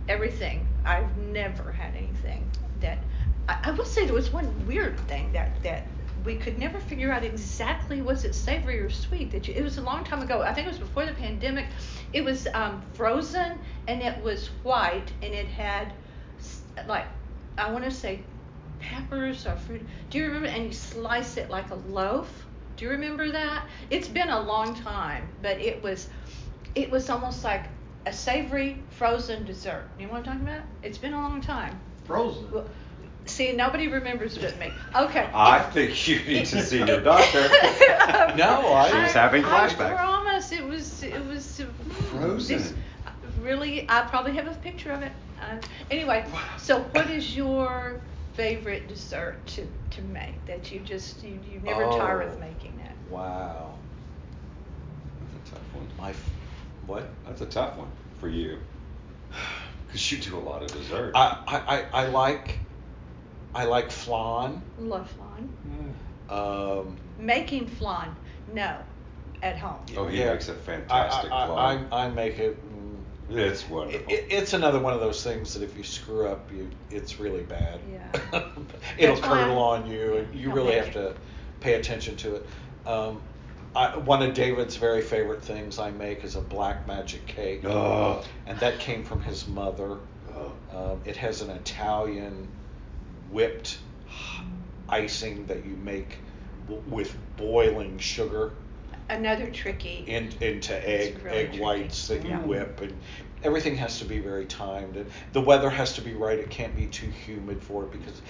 everything. 0.08 0.66
I've 0.84 1.16
never 1.16 1.72
had 1.72 1.94
anything 1.96 2.50
that. 2.80 3.04
I, 3.48 3.56
I 3.64 3.70
will 3.72 3.84
say 3.84 4.04
there 4.06 4.14
was 4.14 4.32
one 4.32 4.66
weird 4.66 4.98
thing 5.08 5.32
that 5.32 5.62
that 5.62 5.88
we 6.24 6.36
could 6.36 6.58
never 6.58 6.80
figure 6.80 7.12
out 7.12 7.24
exactly 7.24 8.02
was 8.02 8.24
it 8.24 8.34
savory 8.34 8.80
or 8.80 8.90
sweet. 8.90 9.30
That 9.32 9.48
you, 9.48 9.54
it 9.54 9.62
was 9.62 9.78
a 9.78 9.82
long 9.82 10.04
time 10.04 10.22
ago. 10.22 10.42
I 10.42 10.52
think 10.52 10.66
it 10.66 10.70
was 10.70 10.78
before 10.78 11.06
the 11.06 11.12
pandemic. 11.12 11.66
It 12.12 12.24
was 12.24 12.46
um, 12.54 12.82
frozen 12.94 13.58
and 13.86 14.02
it 14.02 14.22
was 14.22 14.48
white 14.62 15.12
and 15.22 15.32
it 15.32 15.46
had 15.46 15.92
like 16.86 17.06
I 17.60 17.70
want 17.70 17.84
to 17.84 17.90
say 17.90 18.20
peppers 18.80 19.46
or 19.46 19.56
fruit. 19.56 19.86
Do 20.08 20.18
you 20.18 20.26
remember? 20.26 20.48
And 20.48 20.64
you 20.66 20.72
slice 20.72 21.36
it 21.36 21.50
like 21.50 21.70
a 21.70 21.74
loaf. 21.74 22.46
Do 22.76 22.84
you 22.86 22.90
remember 22.92 23.30
that? 23.30 23.66
It's 23.90 24.08
been 24.08 24.30
a 24.30 24.40
long 24.40 24.74
time, 24.74 25.28
but 25.42 25.60
it 25.60 25.82
was 25.82 26.08
it 26.74 26.90
was 26.90 27.10
almost 27.10 27.44
like 27.44 27.64
a 28.06 28.12
savory 28.12 28.82
frozen 28.90 29.44
dessert. 29.44 29.84
You 29.98 30.06
know 30.06 30.12
what 30.12 30.18
I'm 30.20 30.24
talking 30.24 30.42
about? 30.48 30.62
It's 30.82 30.98
been 30.98 31.12
a 31.12 31.20
long 31.20 31.42
time. 31.42 31.78
Frozen. 32.04 32.50
Well, 32.50 32.66
see, 33.26 33.52
nobody 33.52 33.88
remembers 33.88 34.38
but 34.38 34.58
me. 34.58 34.72
Okay. 34.96 35.28
I 35.34 35.60
think 35.60 36.08
you 36.08 36.20
need 36.24 36.46
to 36.46 36.62
see 36.62 36.78
your 36.78 37.00
doctor. 37.02 37.48
No, 38.36 38.72
I- 38.72 39.04
She's 39.04 39.12
having 39.12 39.42
flashbacks. 39.42 39.92
I 39.92 39.96
promise 39.96 40.52
it 40.52 40.64
was 40.64 41.02
it 41.02 41.24
was 41.26 41.60
Frozen. 42.10 42.56
this- 42.58 42.74
really, 43.40 43.86
I 43.88 44.02
probably 44.02 44.32
have 44.36 44.46
a 44.46 44.54
picture 44.54 44.92
of 44.92 45.02
it. 45.02 45.12
Uh, 45.40 45.56
anyway, 45.90 46.24
so 46.58 46.80
what 46.92 47.10
is 47.10 47.34
your 47.34 48.00
favorite 48.34 48.88
dessert 48.88 49.44
to, 49.46 49.66
to 49.90 50.02
make 50.02 50.44
that 50.46 50.70
you 50.70 50.80
just 50.80 51.22
you, 51.22 51.38
you 51.50 51.60
never 51.60 51.84
tire 51.86 52.20
of 52.22 52.36
Oh. 52.36 52.40
making 52.40 52.76
that? 52.78 52.94
Wow. 53.10 53.74
That's 55.34 55.48
a 55.50 55.54
tough 55.54 55.74
one. 55.74 55.86
My, 55.98 56.10
f- 56.10 56.32
what? 56.86 57.08
That's 57.26 57.40
a 57.40 57.46
tough 57.46 57.76
one 57.76 57.88
for 58.18 58.28
you. 58.28 58.58
Because 59.86 60.12
you 60.12 60.18
do 60.18 60.36
a 60.36 60.38
lot 60.38 60.62
of 60.62 60.68
dessert. 60.70 61.10
I, 61.16 61.36
I, 61.48 61.56
I, 61.76 61.84
I 62.04 62.06
like, 62.06 62.60
I 63.52 63.64
like 63.64 63.90
flan. 63.90 64.62
Love 64.78 65.10
flan. 65.10 65.94
Um, 66.30 66.96
Making 67.18 67.66
flan, 67.66 68.14
no, 68.54 68.76
at 69.42 69.58
home. 69.58 69.80
oh, 69.96 70.06
he 70.06 70.20
yeah. 70.20 70.30
makes 70.30 70.48
a 70.48 70.54
fantastic 70.54 71.32
I, 71.32 71.46
flan. 71.48 71.88
I, 71.90 72.04
I 72.04 72.08
make 72.10 72.38
it. 72.38 72.56
It's 73.30 73.68
wonderful. 73.68 74.12
it, 74.12 74.26
it's 74.30 74.52
another 74.52 74.78
one 74.78 74.92
of 74.92 75.00
those 75.00 75.22
things 75.22 75.54
that 75.54 75.62
if 75.62 75.76
you 75.76 75.82
screw 75.84 76.26
up, 76.28 76.50
you 76.52 76.68
it's 76.90 77.20
really 77.20 77.42
bad. 77.42 77.80
Yeah. 77.90 78.10
It'll 78.98 79.14
That's 79.16 79.26
curdle 79.26 79.58
on 79.58 79.90
you, 79.90 80.14
and 80.16 80.34
you 80.34 80.46
Don't 80.48 80.56
really 80.56 80.74
have 80.74 80.92
to 80.92 81.14
pay 81.60 81.74
attention 81.74 82.16
to 82.16 82.36
it. 82.36 82.46
Um, 82.86 83.20
I, 83.76 83.96
one 83.98 84.22
of 84.22 84.34
David's 84.34 84.76
very 84.76 85.00
favorite 85.02 85.42
things 85.42 85.78
I 85.78 85.90
make 85.92 86.24
is 86.24 86.34
a 86.34 86.40
black 86.40 86.88
magic 86.88 87.24
cake, 87.26 87.64
Oh. 87.64 88.24
and 88.46 88.58
that 88.60 88.78
came 88.80 89.04
from 89.04 89.22
his 89.22 89.46
mother. 89.46 89.98
Oh. 90.34 90.52
Um, 90.72 91.00
it 91.04 91.16
has 91.16 91.40
an 91.42 91.50
Italian 91.50 92.48
whipped 93.30 93.78
icing 94.88 95.46
that 95.46 95.64
you 95.64 95.76
make 95.76 96.18
w- 96.68 96.82
with 96.88 97.16
boiling 97.36 97.98
sugar 97.98 98.52
Another 99.10 99.50
tricky. 99.50 100.04
in, 100.06 100.32
into 100.40 100.72
egg 100.88 101.18
really 101.24 101.36
egg 101.38 101.46
tricky. 101.48 101.60
whites 101.60 102.06
that 102.08 102.22
you 102.24 102.30
Yeah. 102.30 102.38
whip 102.40 102.80
and 102.80 102.96
everything 103.42 103.76
has 103.76 103.98
to 103.98 104.04
be 104.04 104.18
very 104.20 104.46
timed 104.46 104.96
and 104.96 105.10
the 105.32 105.40
weather 105.40 105.68
has 105.70 105.94
to 105.94 106.00
be 106.02 106.14
right 106.14 106.38
it 106.38 106.50
can't 106.50 106.76
be 106.76 106.86
too 106.86 107.08
humid 107.08 107.62
for 107.62 107.84
it 107.84 107.90
because 107.92 108.20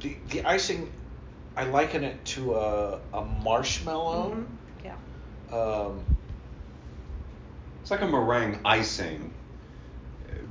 the, 0.00 0.16
the 0.30 0.44
icing 0.44 0.90
i 1.56 1.64
liken 1.64 2.04
it 2.04 2.24
to 2.24 2.54
a, 2.54 2.98
a 3.12 3.24
marshmallow 3.24 4.36
Mhm, 4.36 4.46
Yeah. 4.84 4.94
um, 5.56 6.02
It's 7.82 7.90
like 7.90 8.02
a 8.02 8.06
meringue 8.06 8.60
icing. 8.64 9.32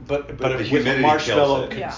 but 0.07 0.27
But 0.27 0.37
but, 0.37 0.51
with 0.51 0.61
a 0.61 0.63
humidity 0.63 1.01
marshmallow 1.01 1.67
kills 1.69 1.73
it. 1.73 1.79
Yeah. 1.79 1.89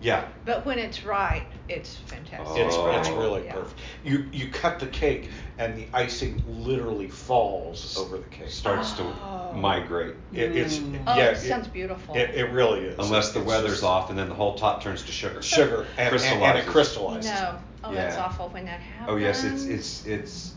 Consistency 0.00 0.08
Yeah. 0.08 0.24
But 0.44 0.64
when 0.66 0.78
it's 0.78 1.04
right, 1.04 1.46
it's 1.68 1.96
fantastic. 1.96 2.64
it's, 2.66 2.74
Oh. 2.76 2.90
it's 2.98 3.08
really 3.08 3.44
Yeah. 3.44 3.52
perfect 3.54 3.80
you 4.04 4.26
you 4.32 4.48
cut 4.50 4.78
the 4.78 4.86
cake 4.86 5.30
and 5.58 5.76
the 5.76 5.86
icing 5.92 6.42
literally 6.46 7.08
falls 7.08 7.96
over 7.98 8.18
the 8.18 8.28
cake 8.28 8.48
Starts 8.50 8.94
Oh. 8.98 9.50
to 9.52 9.56
migrate. 9.58 10.14
it, 10.32 10.56
it's 10.56 10.78
Mm. 10.78 11.02
Oh, 11.06 11.16
yeah 11.16 11.24
it 11.30 11.36
sounds 11.38 11.68
beautiful. 11.68 12.14
it, 12.14 12.30
it 12.34 12.50
really 12.52 12.80
is 12.86 12.98
Unless 12.98 13.32
the 13.32 13.40
It's 13.40 13.48
weather's 13.48 13.70
just 13.72 13.84
off 13.84 14.10
and 14.10 14.18
then 14.18 14.28
the 14.28 14.34
whole 14.34 14.54
top 14.54 14.82
turns 14.82 15.02
to 15.04 15.12
sugar. 15.12 15.42
sugar 15.42 15.86
and, 15.96 16.14
and, 16.14 16.42
and 16.42 16.58
it 16.58 16.66
crystallizes 16.66 17.30
No. 17.30 17.58
Oh, 17.84 17.94
that's 17.94 18.16
awful 18.16 18.48
when 18.48 18.64
that 18.64 18.80
happens. 18.80 19.08
Oh 19.10 19.16
yes, 19.16 19.44
it's 19.44 19.64
it's 19.64 20.06
it's 20.06 20.52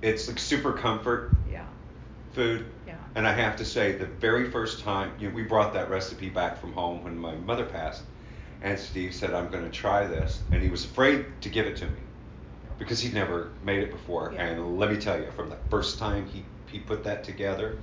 it's 0.00 0.28
like 0.28 0.38
super 0.38 0.72
comfort 0.72 1.30
Yeah. 1.50 1.64
food. 2.32 2.64
Yeah. 2.86 2.94
And 3.14 3.28
I 3.28 3.32
have 3.34 3.56
to 3.56 3.64
say, 3.66 3.92
the 3.92 4.06
very 4.06 4.50
first 4.50 4.80
time 4.82 5.12
you 5.20 5.28
know, 5.28 5.34
we 5.34 5.42
brought 5.42 5.74
that 5.74 5.90
recipe 5.90 6.30
back 6.30 6.58
from 6.58 6.72
home 6.72 7.04
when 7.04 7.18
my 7.18 7.34
mother 7.34 7.64
passed, 7.66 8.02
and 8.62 8.78
Steve 8.78 9.14
said, 9.14 9.32
"I'm 9.34 9.48
going 9.50 9.64
to 9.64 9.70
try 9.70 10.06
this," 10.06 10.40
and 10.52 10.62
he 10.62 10.68
was 10.68 10.84
afraid 10.84 11.26
to 11.42 11.48
give 11.48 11.66
it 11.66 11.76
to 11.78 11.86
me 11.86 11.92
because 12.78 13.00
he'd 13.00 13.14
never 13.14 13.50
made 13.64 13.80
it 13.82 13.90
before. 13.90 14.32
Yeah. 14.34 14.46
And 14.46 14.78
let 14.78 14.90
me 14.90 14.96
tell 14.96 15.18
you, 15.18 15.30
from 15.36 15.50
the 15.50 15.58
first 15.70 15.98
time 15.98 16.26
he 16.26 16.44
he 16.70 16.78
put 16.78 17.04
that 17.04 17.22
together, 17.24 17.78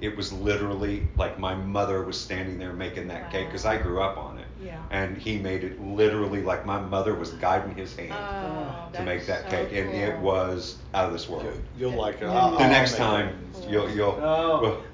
it 0.00 0.16
was 0.16 0.32
literally 0.32 1.06
like 1.16 1.38
my 1.38 1.54
mother 1.54 2.02
was 2.02 2.18
standing 2.18 2.58
there 2.58 2.72
making 2.72 3.08
that 3.08 3.30
cake 3.30 3.46
because 3.46 3.66
I 3.66 3.76
grew 3.76 4.00
up 4.02 4.16
on 4.16 4.38
it. 4.38 4.46
Yeah. 4.64 4.80
And 4.90 5.16
he 5.18 5.38
made 5.38 5.62
it 5.64 5.80
literally 5.80 6.42
like 6.42 6.64
my 6.64 6.80
mother 6.80 7.14
was 7.14 7.30
guiding 7.32 7.74
his 7.74 7.94
hand 7.96 8.12
Oh, 8.12 8.88
to 8.94 9.02
make 9.02 9.26
that 9.26 9.44
so 9.44 9.50
cake, 9.50 9.68
and 9.72 9.90
it 9.90 10.18
was 10.20 10.76
out 10.94 11.06
of 11.06 11.12
this 11.12 11.28
world. 11.28 11.44
You, 11.44 11.88
you'll 11.88 11.98
like 12.00 12.16
it. 12.16 12.20
The 12.20 12.26
I'll- 12.28 12.52
The 12.52 12.64
I'll 12.64 12.70
next 12.70 12.92
make 12.92 12.98
time 12.98 13.28
it. 13.58 13.68
you'll 13.70 13.90
you'll 13.90 14.18
Oh. 14.22 14.60
we'll, 14.62 14.82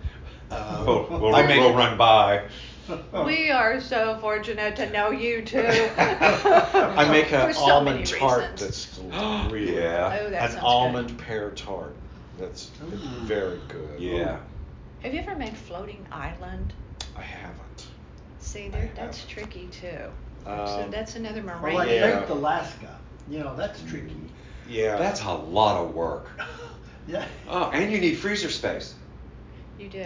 Uh, 0.48 0.84
we'll, 0.86 1.06
we'll, 1.10 1.20
we'll 1.32 1.74
run 1.74 1.96
by. 1.98 2.44
We 3.24 3.50
are 3.50 3.80
so 3.80 4.16
fortunate 4.20 4.76
to 4.76 4.90
know 4.90 5.10
you 5.10 5.42
too. 5.42 5.58
I 5.98 7.08
make 7.10 7.26
For 7.28 7.36
an 7.36 7.54
so 7.54 7.60
almond 7.62 7.96
many 7.96 8.06
tart 8.06 8.52
reasons. 8.52 8.60
that's 8.60 8.98
really 9.50 9.76
Yeah. 9.76 10.18
Oh, 10.20 10.30
that 10.30 10.50
an 10.50 10.50
sounds 10.52 10.64
almond 10.64 11.08
good. 11.08 11.18
pear 11.18 11.50
tart. 11.50 11.96
That's 12.38 12.70
Ooh. 12.82 12.86
very 13.24 13.60
good. 13.68 13.98
Yeah. 13.98 14.36
Have 15.00 15.14
you 15.14 15.20
ever 15.20 15.36
made 15.36 15.56
floating 15.56 16.06
island? 16.12 16.72
I 17.16 17.22
haven't. 17.22 17.86
See, 18.38 18.66
I 18.72 18.90
that's 18.94 19.18
haven't. 19.18 19.28
tricky 19.28 19.68
too. 19.68 20.12
so 20.44 20.50
Um, 20.50 20.90
that's 20.90 21.16
another 21.16 21.40
Or 21.40 21.60
marine. 21.60 21.74
like 21.74 21.88
Yeah. 21.90 22.18
baked 22.20 22.30
Alaska. 22.30 23.00
You 23.28 23.40
know, 23.40 23.56
that's 23.56 23.82
tricky. 23.82 24.30
Yeah. 24.68 24.96
That's 24.96 25.22
a 25.22 25.32
lot 25.32 25.84
of 25.84 25.94
work. 25.94 26.28
Yeah. 27.08 27.24
Oh, 27.48 27.70
and 27.72 27.92
you 27.92 28.00
need 28.00 28.16
freezer 28.16 28.50
space. 28.50 28.92
You 29.78 29.88
do. 29.88 30.04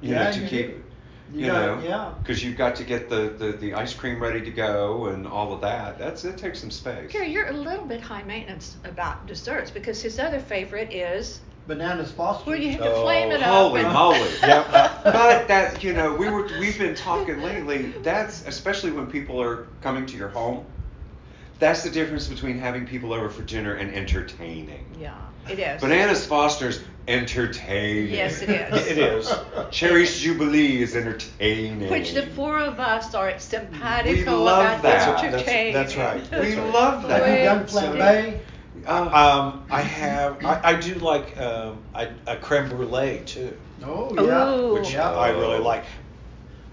You 0.00 0.14
Yeah, 0.14 0.24
know, 0.24 0.32
to 0.32 0.40
you 0.40 0.48
keep, 0.48 0.66
do. 0.68 0.82
You, 1.32 1.40
You 1.40 1.46
got- 1.46 1.80
know, 1.82 1.88
yeah. 1.88 2.14
because 2.22 2.42
you've 2.44 2.56
got 2.56 2.76
to 2.76 2.84
get 2.84 3.08
the, 3.08 3.34
the, 3.38 3.52
the 3.52 3.74
ice 3.74 3.94
cream 3.94 4.20
ready 4.20 4.40
to 4.42 4.50
go 4.50 5.06
and 5.06 5.26
all 5.26 5.52
of 5.52 5.60
that. 5.62 5.98
That's 5.98 6.24
it 6.24 6.36
takes 6.38 6.60
some 6.60 6.70
space. 6.70 7.10
Gary, 7.12 7.32
you're 7.32 7.48
a 7.48 7.52
little 7.52 7.84
bit 7.86 8.00
high 8.00 8.22
maintenance 8.22 8.76
about 8.84 9.26
desserts 9.26 9.70
because 9.70 10.02
his 10.02 10.18
other 10.18 10.40
favorite 10.40 10.92
is 10.92 11.40
Bananas 11.66 12.10
Foster. 12.10 12.50
where 12.50 12.58
you 12.58 12.72
have 12.72 12.80
to 12.82 12.92
Oh, 12.92 13.02
flame 13.02 13.30
it 13.30 13.42
up. 13.42 13.48
Holy 13.48 13.82
and- 13.82 13.92
moly! 13.94 14.18
Yep. 14.42 14.70
but 15.04 15.46
that 15.48 15.82
you 15.84 15.92
know 15.92 16.12
we 16.14 16.28
were 16.28 16.42
we've 16.58 16.76
been 16.78 16.94
talking 16.96 17.40
lately. 17.40 17.92
That's 18.02 18.44
especially 18.48 18.90
when 18.90 19.06
people 19.06 19.40
are 19.40 19.68
coming 19.80 20.04
to 20.06 20.16
your 20.16 20.28
home. 20.28 20.64
That's 21.60 21.84
the 21.84 21.90
difference 21.90 22.26
between 22.26 22.58
having 22.58 22.84
people 22.86 23.12
over 23.12 23.28
for 23.30 23.42
dinner 23.42 23.74
and 23.74 23.94
entertaining. 23.94 24.84
Yeah, 25.00 25.14
it 25.48 25.60
is. 25.60 25.80
Bananas 25.80 26.26
Foster's 26.26 26.82
entertaining. 27.08 28.12
Yes, 28.12 28.42
it 28.42 28.50
is. 28.50 28.86
It 28.86 28.98
is. 28.98 29.34
Cherries 29.70 30.20
Jubilee 30.20 30.82
is 30.82 30.94
entertaining. 30.96 31.90
Which 31.90 32.12
the 32.14 32.26
four 32.26 32.58
of 32.58 32.78
us 32.80 33.14
are 33.14 33.38
simpatico 33.38 34.30
We 34.30 34.44
love 34.44 34.80
about 34.80 34.82
that. 34.82 35.20
the 35.22 35.22
That's- 35.22 35.24
entertaining. 35.34 35.72
that's 35.74 35.96
right. 35.96 36.30
We 36.30 36.56
right. 36.58 36.72
love 36.72 37.02
Have 37.02 37.10
you 37.10 37.34
that. 37.44 37.44
done 37.44 37.60
Wait, 37.60 37.98
flambe? 38.00 38.40
Uh, 38.86 38.92
Um, 39.52 39.64
I 39.70 39.80
have. 39.82 40.44
I, 40.44 40.60
I 40.70 40.74
do 40.80 40.94
like 40.94 41.36
um, 41.38 41.78
I, 41.94 42.10
a 42.26 42.36
creme 42.36 42.68
brulee 42.68 43.22
too, 43.26 43.56
Oh, 43.84 44.12
Ooh. 44.18 44.26
yeah. 44.26 44.78
which 44.80 44.92
yeah. 44.92 45.10
I 45.12 45.30
really 45.30 45.58
like. 45.58 45.84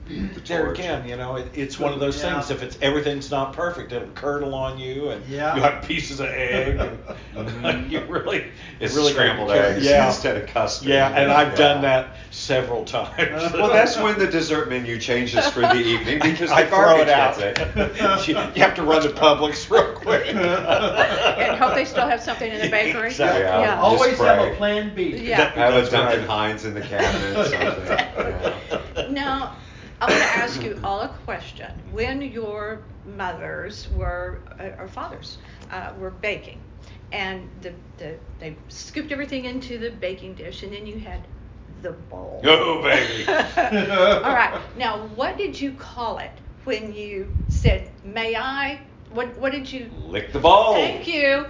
The 0.10 0.40
There 0.42 0.72
again, 0.72 1.08
you 1.08 1.16
know, 1.18 1.36
it, 1.36 1.52
it's 1.54 1.78
one 1.80 1.94
of 1.94 2.00
those 2.00 2.22
Yeah. 2.22 2.34
things. 2.34 2.50
If 2.50 2.64
it's 2.64 2.78
everything's 2.82 3.30
not 3.30 3.54
perfect, 3.54 3.92
it'll 3.92 4.08
curdle 4.10 4.56
on 4.56 4.80
you, 4.80 5.10
and 5.10 5.24
Yeah. 5.28 5.56
you 5.56 5.62
have 5.62 5.84
pieces 5.84 6.20
of 6.20 6.26
egg, 6.28 6.80
and 6.80 6.98
you 7.92 8.00
mm-hmm. 8.00 8.12
really, 8.12 8.46
It's 8.80 8.96
really 8.96 9.12
scrambled 9.14 9.52
eggs 9.52 9.86
yeah. 9.86 10.08
instead 10.08 10.38
of 10.38 10.48
custard. 10.50 10.88
Yeah, 10.90 11.10
and 11.10 11.32
I've 11.32 11.52
Yeah. 11.52 11.56
done 11.58 11.82
that 11.84 12.16
several 12.32 12.86
times. 12.86 13.20
Uh, 13.20 13.52
well, 13.54 13.70
that's 13.72 13.98
when 13.98 14.18
the 14.18 14.26
dessert 14.26 14.68
menu 14.70 14.98
changes 15.00 15.48
for 15.50 15.62
the 15.62 15.76
evening 15.86 16.20
because 16.24 16.50
the 16.50 16.56
I 16.56 16.66
throw 16.66 16.78
garbage 16.80 17.08
it 17.08 17.14
out. 17.14 17.38
gets 17.38 17.60
it. 18.00 18.28
you, 18.28 18.34
you 18.56 18.62
have 18.64 18.74
to 18.76 18.84
run 18.84 19.04
to 19.04 19.10
Publix 19.10 19.70
real 19.70 19.94
quick. 19.94 20.26
and 20.34 21.58
hope 21.60 21.76
they 21.76 21.86
still 21.86 22.08
have 22.08 22.22
something 22.22 22.52
in 22.52 22.62
the 22.62 22.70
bakery. 22.70 23.10
Exactly. 23.10 23.42
Yeah. 23.42 23.62
Yeah. 23.62 23.80
Always 23.82 24.18
Just 24.18 24.24
have 24.24 24.52
a 24.52 24.56
plan 24.56 24.94
B. 24.96 25.18
Yeah. 25.18 25.38
That- 25.38 25.54
Have 25.54 25.74
a 25.76 25.90
Duncan 25.90 26.20
right. 26.22 26.28
Hines 26.30 26.66
in 26.66 26.74
the 26.74 26.82
cabinet, 26.82 27.48
something. 27.48 27.86
Yeah. 28.98 29.08
Now, 29.12 29.56
I 30.02 30.06
want 30.06 30.22
to 30.22 30.38
ask 30.38 30.64
you 30.64 30.80
all 30.84 31.02
a 31.02 31.10
question. 31.26 31.70
When 31.92 32.22
your 32.22 32.82
mothers 33.06 33.90
were, 33.90 34.42
uh, 34.60 34.82
or 34.82 34.88
fathers, 34.88 35.38
uh, 35.72 35.92
were 35.98 36.12
baking, 36.12 36.62
and 37.12 37.50
the, 37.62 37.74
the, 37.98 38.20
they 38.40 38.58
scooped 38.70 39.12
everything 39.12 39.46
into 39.46 39.78
the 39.78 39.92
baking 39.92 40.36
dish, 40.36 40.64
and 40.64 40.74
then 40.74 40.86
you 40.86 41.00
had 41.00 41.28
the 41.82 41.92
bowl. 41.92 42.42
Oh, 42.46 42.82
baby. 42.82 43.26
all 43.28 44.34
right. 44.34 44.60
Now, 44.78 45.08
what 45.08 45.38
did 45.38 45.60
you 45.60 45.74
call 45.74 46.20
it 46.20 46.32
when 46.64 46.94
you 46.94 47.36
said, 47.48 47.92
"May 48.04 48.36
I"? 48.36 48.80
What 49.10 49.38
What 49.38 49.52
did 49.52 49.72
you? 49.72 49.90
Lick 50.08 50.32
the 50.32 50.40
bowl. 50.40 50.74
Thank 50.74 51.08
you. 51.08 51.48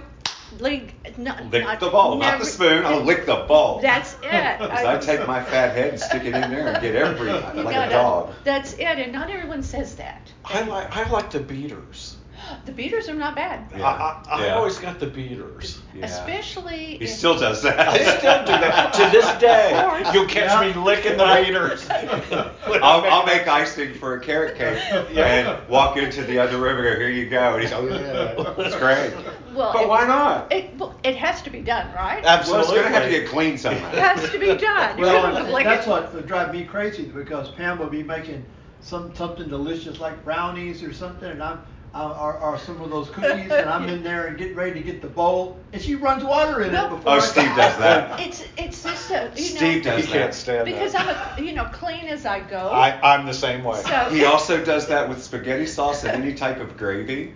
Lick, 0.58 0.94
no, 1.16 1.34
Lick 1.50 1.64
not- 1.64 1.80
the 1.80 1.90
bowl, 1.90 2.16
not 2.16 2.40
the 2.40 2.44
spoon. 2.44 2.84
I'll 2.84 3.02
lick 3.02 3.24
the 3.26 3.36
bowl. 3.46 3.80
That's 3.80 4.14
it. 4.22 4.30
'Cause 4.58 4.84
I 4.84 4.98
take 4.98 5.26
my 5.26 5.42
fat 5.52 5.74
head 5.76 5.90
and 5.90 6.00
stick 6.00 6.22
it 6.24 6.34
in 6.34 6.50
there 6.50 6.68
and 6.68 6.82
get 6.82 6.94
every 6.96 7.30
like 7.30 7.54
No, 7.54 7.68
a 7.82 7.88
dog. 7.88 8.32
That's 8.44 8.72
it, 8.74 8.82
and 8.82 9.12
not 9.12 9.30
everyone 9.30 9.62
says 9.62 9.94
that. 9.96 10.30
I 10.44 10.62
like 10.62 10.96
I 10.96 11.08
like 11.10 11.30
the 11.30 11.40
beaters. 11.40 12.16
The 12.66 12.72
beaters 12.72 13.08
are 13.08 13.14
not 13.14 13.36
bad, 13.36 13.70
Yeah. 13.76 13.84
I, 13.86 13.90
I, 13.90 14.22
I 14.40 14.46
Yeah. 14.46 14.54
always 14.56 14.78
got 14.78 14.98
the 14.98 15.06
beaters. 15.06 15.78
Yeah. 15.94 16.06
especially. 16.06 16.96
He 16.98 17.04
if- 17.04 17.10
still 17.10 17.38
does 17.38 17.62
that. 17.62 17.78
I 17.78 17.98
still 18.18 18.40
do 18.40 18.52
that 18.52 18.92
to 18.98 19.02
this 19.12 19.29
day. 19.40 20.10
You'll 20.14 20.26
catch 20.26 20.50
Yeah. 20.62 20.72
me 20.72 20.80
licking 20.80 21.16
the 21.16 21.42
beaters. 21.44 21.86
I'll, 22.82 23.04
I'll 23.04 23.26
make 23.26 23.48
icing 23.48 23.94
for 23.94 24.14
a 24.14 24.20
carrot 24.20 24.56
cake 24.56 24.78
and 25.16 25.68
walk 25.68 25.96
into 25.96 26.22
the 26.22 26.38
other 26.38 26.58
room 26.58 26.76
and 26.76 26.84
go, 26.84 27.00
here 27.00 27.10
you 27.10 27.28
go. 27.28 27.54
And 27.54 27.62
he's 27.62 27.72
like, 27.72 27.80
oh, 27.82 27.88
yeah, 27.88 28.54
that's 28.56 28.76
great. 28.76 29.12
Well, 29.54 29.72
but 29.72 29.82
it- 29.82 29.88
why 29.88 30.06
not? 30.06 30.52
It, 30.52 30.76
well, 30.76 30.98
it 31.02 31.16
has 31.16 31.42
to 31.42 31.50
be 31.50 31.60
done, 31.60 31.92
right? 31.94 32.22
Well, 32.22 32.38
it's 32.40 32.48
Absolutely. 32.48 32.74
going 32.76 32.92
to 32.92 32.98
have 33.00 33.04
to 33.04 33.10
get 33.10 33.28
clean 33.28 33.58
somehow. 33.58 33.88
It 33.92 33.98
has 33.98 34.30
to 34.30 34.38
be 34.38 34.46
done. 34.56 34.98
Well, 35.00 35.22
couldn't 35.24 35.42
and 35.44 35.52
lick 35.52 35.64
that's 35.64 35.86
it. 35.86 35.90
what 35.90 36.14
would 36.14 36.26
drive 36.26 36.52
me 36.52 36.64
crazy 36.64 37.04
because 37.04 37.48
Pam 37.50 37.78
would 37.78 37.90
be 37.90 38.02
making 38.02 38.44
some 38.80 39.14
something 39.14 39.48
delicious 39.48 40.00
like 40.00 40.22
brownies 40.24 40.82
or 40.82 40.92
something, 40.92 41.30
and 41.30 41.42
I'm 41.42 41.60
uh, 41.94 42.16
or, 42.20 42.38
or 42.38 42.58
some 42.58 42.80
of 42.80 42.90
those 42.90 43.10
cookies, 43.10 43.50
and 43.50 43.68
I'm 43.68 43.88
in 43.88 44.02
there 44.02 44.26
and 44.26 44.38
getting 44.38 44.54
ready 44.54 44.74
to 44.74 44.80
get 44.80 45.02
the 45.02 45.08
bowl, 45.08 45.58
and 45.72 45.82
she 45.82 45.94
runs 45.96 46.22
water 46.22 46.62
in 46.62 46.72
No. 46.72 46.86
it 46.86 46.90
before. 46.90 47.12
Oh, 47.12 47.16
I 47.16 47.20
Steve 47.20 47.44
can- 47.44 47.56
does 47.56 47.78
that. 47.78 48.20
It's 48.30 48.44
it's 48.56 48.82
just 48.82 49.10
a 49.10 49.32
you 49.34 49.42
Steve 49.42 49.84
know 49.84 49.90
does 49.96 50.04
He 50.06 50.12
can't 50.12 50.30
that. 50.30 50.34
stand 50.34 50.64
because 50.66 50.92
that. 50.92 51.36
I'm 51.36 51.42
a 51.44 51.46
you 51.46 51.52
know 51.52 51.64
clean 51.72 52.06
as 52.06 52.26
I 52.26 52.40
go. 52.40 52.68
I, 52.70 53.00
I'm 53.02 53.26
the 53.26 53.34
same 53.34 53.64
way. 53.64 53.82
So- 53.82 54.08
He 54.10 54.24
also 54.24 54.64
does 54.64 54.86
that 54.88 55.08
with 55.08 55.22
spaghetti 55.22 55.66
sauce 55.66 56.04
and 56.04 56.22
any 56.22 56.34
type 56.34 56.60
of 56.60 56.76
gravy. 56.76 57.32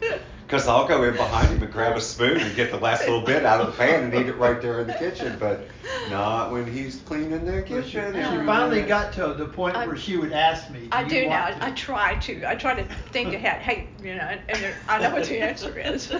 Because 0.47 0.69
I'll 0.69 0.87
go 0.87 1.03
in 1.05 1.14
behind 1.17 1.49
him 1.49 1.62
and 1.62 1.73
grab 1.73 1.97
a 1.97 2.01
spoon 2.01 2.38
and 2.38 2.55
get 2.55 2.71
the 2.71 2.77
last 2.77 3.01
little 3.07 3.23
bit 3.23 3.45
out 3.47 3.61
of 3.62 3.67
the 3.69 3.73
pan 3.73 4.05
and 4.05 4.14
eat 4.14 4.27
it 4.29 4.35
right 4.37 4.61
there 4.61 4.81
in 4.81 4.87
the 4.87 4.93
kitchen. 4.95 5.37
But 5.40 5.67
not 6.11 6.51
when 6.53 6.66
he's 6.70 6.97
cleaning 7.03 7.44
the 7.44 7.53
But 7.53 7.66
she, 7.68 7.75
kitchen. 7.92 8.14
she 8.14 8.20
and- 8.20 8.47
finally 8.47 8.83
got 8.83 9.12
to 9.14 9.35
the 9.35 9.47
point 9.47 9.77
I- 9.77 9.87
where 9.87 9.97
she 9.97 10.16
would 10.16 10.33
ask 10.33 10.70
me. 10.70 10.88
I 10.92 11.05
do 11.05 11.27
now. 11.27 11.51
want 11.51 11.62
I 11.62 11.70
try 11.73 12.14
to. 12.16 12.49
I 12.49 12.55
try 12.55 12.75
to 12.75 12.85
think 13.12 13.35
ahead. 13.35 13.61
Hey, 13.62 13.88
you 14.03 14.14
know, 14.14 14.20
and, 14.23 14.40
and 14.49 14.75
I 14.88 14.99
know 15.01 15.12
what 15.14 15.25
the 15.25 15.40
answer 15.40 15.79
is. 15.79 16.12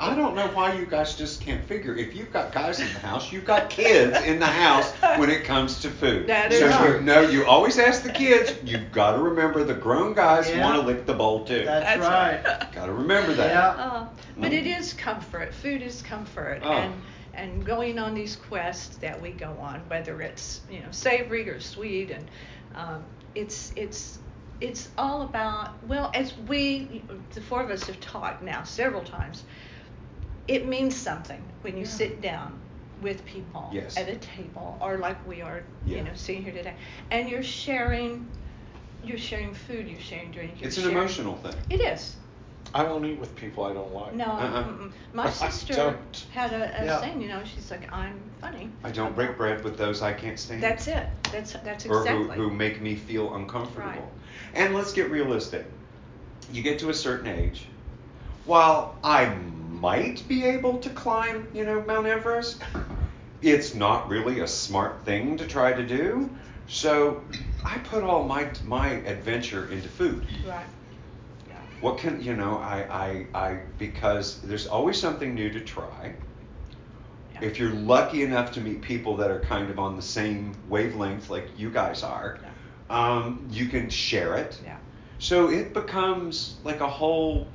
I 0.00 0.14
don't 0.14 0.34
know 0.34 0.46
why 0.48 0.74
you 0.74 0.86
guys 0.86 1.14
just 1.16 1.40
can't 1.40 1.64
figure. 1.64 1.96
If 1.96 2.14
you've 2.14 2.32
got 2.32 2.52
guys 2.52 2.80
in 2.80 2.86
the 2.92 2.98
house, 3.00 3.32
you've 3.32 3.44
got 3.44 3.70
kids 3.70 4.16
in 4.24 4.38
the 4.38 4.46
house 4.46 4.92
when 5.18 5.30
it 5.30 5.44
comes 5.44 5.80
to 5.82 5.90
food. 5.90 6.26
That 6.26 6.52
is 6.52 6.60
so 6.60 6.78
true. 6.84 6.94
you 6.96 7.00
know, 7.02 7.20
you 7.20 7.44
always 7.46 7.78
ask 7.78 8.02
the 8.02 8.12
kids. 8.12 8.54
You've 8.64 8.92
got 8.92 9.16
to 9.16 9.22
remember 9.22 9.64
the 9.64 9.74
grown 9.74 10.14
guys 10.14 10.48
Yeah. 10.48 10.62
want 10.64 10.80
to 10.80 10.86
lick 10.86 11.06
the 11.06 11.14
bowl 11.14 11.44
too. 11.44 11.64
That's, 11.64 11.84
That's 11.84 12.00
right. 12.00 12.44
right. 12.44 12.72
Got 12.72 12.86
to 12.86 12.92
remember 12.92 13.34
that. 13.34 13.50
Yeah. 13.50 13.68
Uh, 13.82 14.06
but 14.36 14.52
it 14.52 14.66
is 14.66 14.92
comfort. 14.92 15.54
Food 15.54 15.82
is 15.82 16.02
comfort, 16.02 16.60
Oh. 16.64 16.72
and 16.72 16.94
and 17.36 17.64
going 17.64 17.98
on 17.98 18.14
these 18.14 18.36
quests 18.36 18.96
that 18.98 19.20
we 19.20 19.30
go 19.30 19.56
on, 19.60 19.80
whether 19.88 20.20
it's 20.22 20.60
you 20.70 20.80
know 20.80 20.90
savory 20.90 21.48
or 21.48 21.60
sweet, 21.60 22.10
and 22.10 22.30
um, 22.74 23.04
it's 23.34 23.72
it's 23.76 24.18
it's 24.60 24.88
all 24.96 25.22
about 25.22 25.70
well, 25.86 26.10
as 26.14 26.34
we 26.48 27.02
the 27.34 27.40
four 27.40 27.62
of 27.62 27.70
us 27.70 27.84
have 27.86 28.00
talked 28.00 28.42
now 28.42 28.62
several 28.62 29.02
times. 29.02 29.44
It 30.46 30.68
means 30.68 30.94
something 30.94 31.42
when 31.62 31.74
you 31.78 31.84
Yeah. 31.84 31.88
sit 31.90 32.20
down 32.20 32.60
with 33.00 33.24
people 33.24 33.70
Yes. 33.72 33.96
at 33.96 34.08
a 34.08 34.16
table, 34.16 34.76
or 34.80 34.98
like 34.98 35.26
we 35.26 35.40
are, 35.40 35.62
Yeah. 35.86 35.98
you 35.98 36.04
know, 36.04 36.14
sitting 36.14 36.42
here 36.44 36.52
today, 36.52 36.74
and 37.10 37.28
you're 37.28 37.42
sharing. 37.42 38.28
You're 39.02 39.18
sharing 39.18 39.52
food. 39.52 39.86
You're 39.88 40.00
sharing 40.00 40.30
drink. 40.30 40.60
You're 40.60 40.68
It's 40.68 40.78
an 40.78 40.84
sharing- 40.84 40.96
emotional 40.96 41.34
thing. 41.36 41.54
It 41.68 41.80
is. 41.82 42.16
I 42.74 42.82
won't 42.82 43.04
eat 43.06 43.20
with 43.20 43.36
people 43.36 43.64
I 43.64 43.72
don't 43.72 43.94
like. 43.94 44.14
No, 44.14 44.24
Uh-uh. 44.24 44.88
my 45.12 45.26
I 45.26 45.30
sister 45.30 45.74
don't. 45.74 46.26
had 46.32 46.52
a, 46.52 46.82
a 46.82 46.84
Yeah. 46.84 47.00
saying. 47.00 47.22
You 47.22 47.28
know, 47.28 47.40
she's 47.44 47.70
like, 47.70 47.90
"I'm 47.92 48.20
funny." 48.40 48.68
I 48.82 48.90
don't 48.90 49.14
break 49.14 49.36
bread 49.36 49.62
with 49.62 49.78
those 49.78 50.02
I 50.02 50.12
can't 50.12 50.38
stand. 50.38 50.60
That's 50.60 50.88
it. 50.88 51.06
That's 51.30 51.52
that's 51.52 51.86
or 51.86 52.00
exactly. 52.00 52.36
who, 52.36 52.48
who 52.48 52.50
make 52.50 52.82
me 52.82 52.96
feel 52.96 53.34
uncomfortable. 53.36 53.86
Right. 53.86 54.02
And 54.54 54.74
let's 54.74 54.92
get 54.92 55.10
realistic. 55.10 55.66
You 56.52 56.62
get 56.62 56.80
to 56.80 56.90
a 56.90 56.94
certain 56.94 57.28
age. 57.28 57.66
While 58.44 58.96
I 59.04 59.26
might 59.70 60.26
be 60.28 60.44
able 60.44 60.78
to 60.78 60.90
climb, 60.90 61.46
you 61.54 61.64
know, 61.64 61.80
Mount 61.82 62.06
Everest, 62.06 62.60
it's 63.40 63.74
not 63.74 64.08
really 64.08 64.40
a 64.40 64.48
smart 64.48 65.04
thing 65.04 65.36
to 65.38 65.46
try 65.46 65.72
to 65.72 65.86
do. 65.86 66.28
So 66.66 67.22
I 67.64 67.78
put 67.78 68.02
all 68.02 68.24
my 68.24 68.48
my 68.64 68.88
adventure 68.88 69.68
into 69.70 69.88
food. 69.88 70.26
Right. 70.46 70.66
Yeah. 71.84 71.90
What 71.90 71.98
can 72.00 72.22
you 72.22 72.34
know? 72.34 72.58
I 72.58 73.26
I, 73.34 73.46
I 73.48 73.60
because 73.78 74.40
there's 74.42 74.66
always 74.66 74.98
something 74.98 75.34
new 75.34 75.50
to 75.50 75.60
try. 75.60 76.14
Yeah. 77.34 77.44
If 77.48 77.58
you're 77.58 77.72
lucky 77.72 78.22
enough 78.22 78.52
to 78.52 78.60
meet 78.60 78.80
people 78.82 79.16
that 79.16 79.30
are 79.30 79.40
kind 79.40 79.70
of 79.70 79.78
on 79.78 79.96
the 79.96 80.02
same 80.02 80.54
wavelength 80.68 81.30
like 81.30 81.48
you 81.56 81.70
guys 81.70 82.02
are, 82.02 82.38
um, 82.90 83.46
you 83.50 83.66
can 83.66 83.90
share 83.90 84.36
it. 84.36 84.60
Yeah. 84.64 84.76
So 85.18 85.50
it 85.50 85.74
becomes 85.74 86.56
like 86.64 86.80
a 86.80 86.88
whole, 86.88 87.46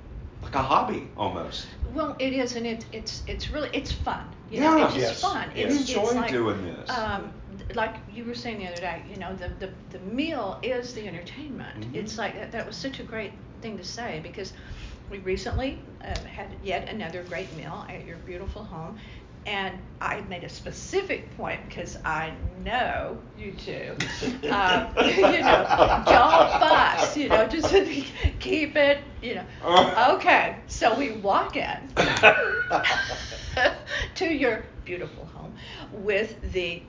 like 0.43 0.55
a 0.55 0.61
hobby 0.61 1.07
almost. 1.15 1.67
Well, 1.93 2.15
it 2.19 2.33
is, 2.33 2.55
and 2.55 2.65
it's 2.67 2.85
it's 2.91 3.23
it's 3.27 3.49
really 3.51 3.69
it's 3.73 3.91
fun. 3.91 4.25
You 4.51 4.61
know, 4.61 4.77
Yeah. 4.77 4.85
it's 4.85 4.95
just 4.95 5.07
Yes. 5.07 5.21
fun. 5.21 5.51
Yes. 5.55 5.71
It's, 5.73 5.89
Enjoy 5.89 6.03
it's 6.03 6.13
like, 6.15 6.31
doing 6.31 6.63
this. 6.65 6.89
Um, 6.89 7.31
like 7.75 7.95
you 8.13 8.25
were 8.25 8.35
saying 8.35 8.59
the 8.59 8.67
other 8.67 8.81
day, 8.81 9.03
you 9.11 9.17
know, 9.17 9.35
the, 9.35 9.49
the, 9.59 9.69
the 9.91 9.99
meal 10.05 10.59
is 10.63 10.93
the 10.93 11.07
entertainment. 11.07 11.81
Mhm. 11.81 11.95
It's 11.95 12.17
like 12.17 12.33
that, 12.35 12.51
that 12.51 12.65
was 12.65 12.75
such 12.75 12.99
a 12.99 13.03
great 13.03 13.31
thing 13.61 13.77
to 13.77 13.83
say 13.83 14.19
because 14.23 14.53
we 15.09 15.19
recently 15.19 15.79
uh, 16.03 16.19
had 16.27 16.47
yet 16.63 16.89
another 16.89 17.23
great 17.23 17.53
meal 17.55 17.85
at 17.89 18.05
your 18.05 18.17
beautiful 18.17 18.63
home. 18.63 18.97
And 19.45 19.79
I 20.01 20.21
made 20.21 20.43
a 20.43 20.49
specific 20.49 21.35
point 21.35 21.61
because 21.67 21.97
I 22.05 22.33
know 22.63 23.17
you 23.37 23.53
two. 23.53 23.95
Uh, 24.47 24.91
you 25.05 25.41
know, 25.41 26.03
don't 26.05 26.59
fuss. 26.59 27.15
You 27.17 27.29
know, 27.29 27.47
just 27.47 27.73
keep 28.39 28.75
it. 28.75 28.99
You 29.21 29.35
know. 29.35 30.15
Okay, 30.15 30.57
so 30.67 30.93
we 30.95 31.11
walk 31.13 31.55
in 31.55 31.89
to 34.15 34.25
your 34.25 34.65
beautiful 34.85 35.25
home 35.25 35.53
with 35.93 36.51
the 36.51 36.83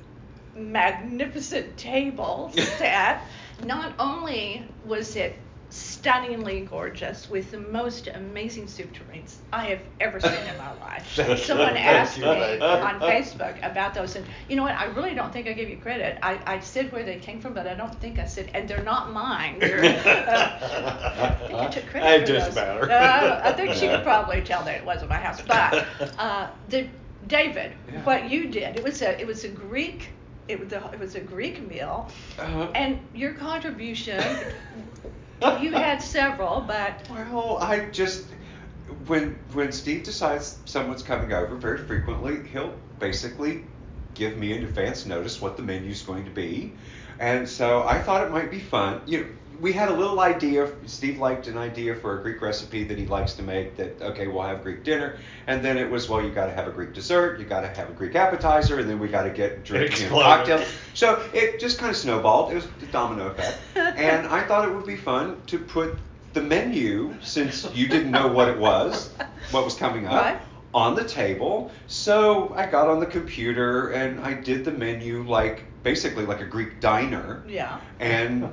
magnificent 0.55 1.77
table 1.77 2.53
set. 2.55 3.23
Not 3.65 3.95
only 3.99 4.67
was 4.85 5.17
it 5.17 5.37
stunningly 5.71 6.63
gorgeous 6.63 7.31
with 7.31 7.51
the 7.53 7.59
most 7.59 8.09
amazing 8.09 8.67
soup 8.67 8.93
tureens 8.93 9.37
I 9.53 9.67
have 9.67 9.81
ever 10.01 10.19
seen 10.21 10.33
in 10.33 10.57
my 10.59 10.73
life. 10.81 11.39
Someone 11.45 11.77
asked 11.77 12.19
me 12.19 12.25
you. 12.27 12.33
Thank 12.35 12.61
you. 12.61 12.67
on 12.67 13.01
Facebook 13.13 13.57
about 13.69 13.95
those, 13.95 14.17
and 14.17 14.27
you 14.49 14.57
know 14.57 14.63
what? 14.65 14.75
I 14.77 14.87
really 14.87 15.15
don't 15.15 15.33
think 15.33 15.47
I 15.47 15.53
gave 15.53 15.69
you 15.71 15.77
credit. 15.77 16.19
I, 16.23 16.41
I 16.47 16.61
said 16.61 16.91
where 16.93 17.05
they 17.05 17.19
came 17.19 17.41
from, 17.41 17.55
but 17.55 17.67
I 17.69 17.75
don't 17.75 17.95
think 18.01 18.19
I 18.19 18.27
said, 18.27 18.51
and 18.53 18.69
they're 18.69 18.83
not 18.83 19.13
mine. 19.13 19.59
They're, 19.61 19.85
uh, 19.85 21.37
I 21.41 21.47
think 21.47 21.63
you 21.63 21.81
took 21.81 21.91
credit 21.91 22.23
It 22.23 22.27
for 22.27 22.33
doesn't 22.35 22.55
those. 22.55 22.89
matter. 22.89 22.91
Uh, 22.91 23.41
I 23.45 23.53
think 23.53 23.75
she 23.75 23.87
No. 23.87 23.97
could 23.97 24.05
probably 24.05 24.43
tell 24.43 24.65
that 24.65 24.75
it 24.77 24.85
wasn't 24.85 25.11
my 25.11 25.17
house, 25.17 25.41
but 25.43 25.87
uh, 26.19 26.49
the 26.69 26.89
David, 27.29 27.73
Yeah. 27.93 28.03
what 28.05 28.29
you 28.31 28.49
did, 28.51 28.77
it 28.77 28.83
was 28.83 29.03
a 29.03 29.21
it 29.21 29.27
was 29.27 29.45
a 29.45 29.49
Greek. 29.49 30.11
It 30.49 30.59
was 30.59 30.73
a, 30.73 30.91
it 30.93 30.99
was 30.99 31.15
a 31.15 31.21
Greek 31.21 31.65
meal, 31.69 32.11
Uh-huh. 32.39 32.73
and 32.75 32.99
your 33.15 33.35
contribution. 33.35 34.21
You 35.61 35.73
had 35.73 36.03
several, 36.03 36.61
but 36.61 37.07
Well, 37.11 37.59
I 37.59 37.87
just 37.91 38.27
when 39.07 39.39
when 39.53 39.73
Steve 39.73 40.03
decides 40.05 40.59
someone's 40.65 41.03
coming 41.03 41.33
over, 41.33 41.55
very 41.57 41.79
frequently 41.79 42.47
he'll 42.49 42.75
basically 42.99 43.65
give 44.15 44.37
me 44.37 44.53
in 44.53 44.65
advance 44.65 45.07
notice 45.07 45.41
what 45.41 45.57
the 45.57 45.63
menu's 45.63 46.03
going 46.03 46.25
to 46.25 46.31
be, 46.31 46.73
and 47.19 47.49
so 47.49 47.83
I 47.87 47.99
thought 48.01 48.27
it 48.27 48.31
might 48.31 48.51
be 48.51 48.61
fun. 48.61 49.03
You 49.07 49.21
know, 49.21 49.27
we 49.61 49.73
had 49.73 49.89
a 49.89 49.93
little 49.95 50.21
idea. 50.21 50.71
Steve 50.87 51.19
liked 51.19 51.47
an 51.47 51.59
idea 51.59 51.95
for 51.95 52.19
a 52.19 52.23
Greek 52.23 52.41
recipe 52.41 52.85
that 52.85 52.99
he 52.99 53.07
likes 53.07 53.35
to 53.35 53.43
make. 53.43 53.77
That 53.77 54.01
okay, 54.01 54.27
we'll 54.27 54.43
have 54.43 54.63
Greek 54.63 54.85
dinner, 54.85 55.19
and 55.47 55.65
then 55.65 55.77
it 55.77 55.91
was 55.91 56.09
well, 56.09 56.23
you 56.23 56.31
got 56.31 56.47
to 56.47 56.53
have 56.53 56.67
a 56.67 56.71
Greek 56.71 56.93
dessert, 56.95 57.39
you 57.39 57.45
got 57.45 57.61
to 57.61 57.69
have 57.69 57.91
a 57.91 57.93
Greek 57.93 58.15
appetizer, 58.15 58.79
and 58.79 58.89
then 58.89 58.99
we 58.99 59.09
got 59.09 59.25
to 59.25 59.31
get 59.31 59.65
drinks 59.71 60.01
and 60.01 60.11
cocktails. 60.11 60.67
So 60.95 61.23
it 61.35 61.61
just 61.61 61.79
kind 61.79 61.91
of 61.91 61.97
snowballed. 61.97 62.53
It 62.53 62.57
was 62.57 62.67
the 62.81 62.87
domino 62.87 63.27
effect, 63.29 63.59
and 63.77 64.27
I 64.27 64.43
thought 64.47 64.69
it 64.69 64.75
would 64.75 64.87
be 64.87 64.97
fun 64.97 65.41
to 65.47 65.59
put 65.59 65.97
the 66.33 66.41
menu, 66.43 67.15
since 67.21 67.69
you 67.75 67.89
didn't 67.89 68.13
know 68.13 68.29
what 68.29 68.49
it 68.49 68.57
was, 68.59 69.13
what 69.51 69.65
was 69.65 69.75
coming 69.75 70.07
up, 70.07 70.13
Right. 70.25 70.41
on 70.73 70.95
the 70.95 71.03
table. 71.05 71.73
So 71.89 72.55
I 72.55 72.67
got 72.67 72.87
on 72.89 73.01
the 73.01 73.07
computer 73.07 73.89
and 73.91 74.21
I 74.21 74.35
did 74.35 74.65
the 74.65 74.71
menu 74.71 75.25
like 75.25 75.65
basically 75.83 76.27
like 76.27 76.41
a 76.41 76.47
Greek 76.47 76.81
diner, 76.81 77.43
yeah. 77.49 77.81
and 77.99 78.49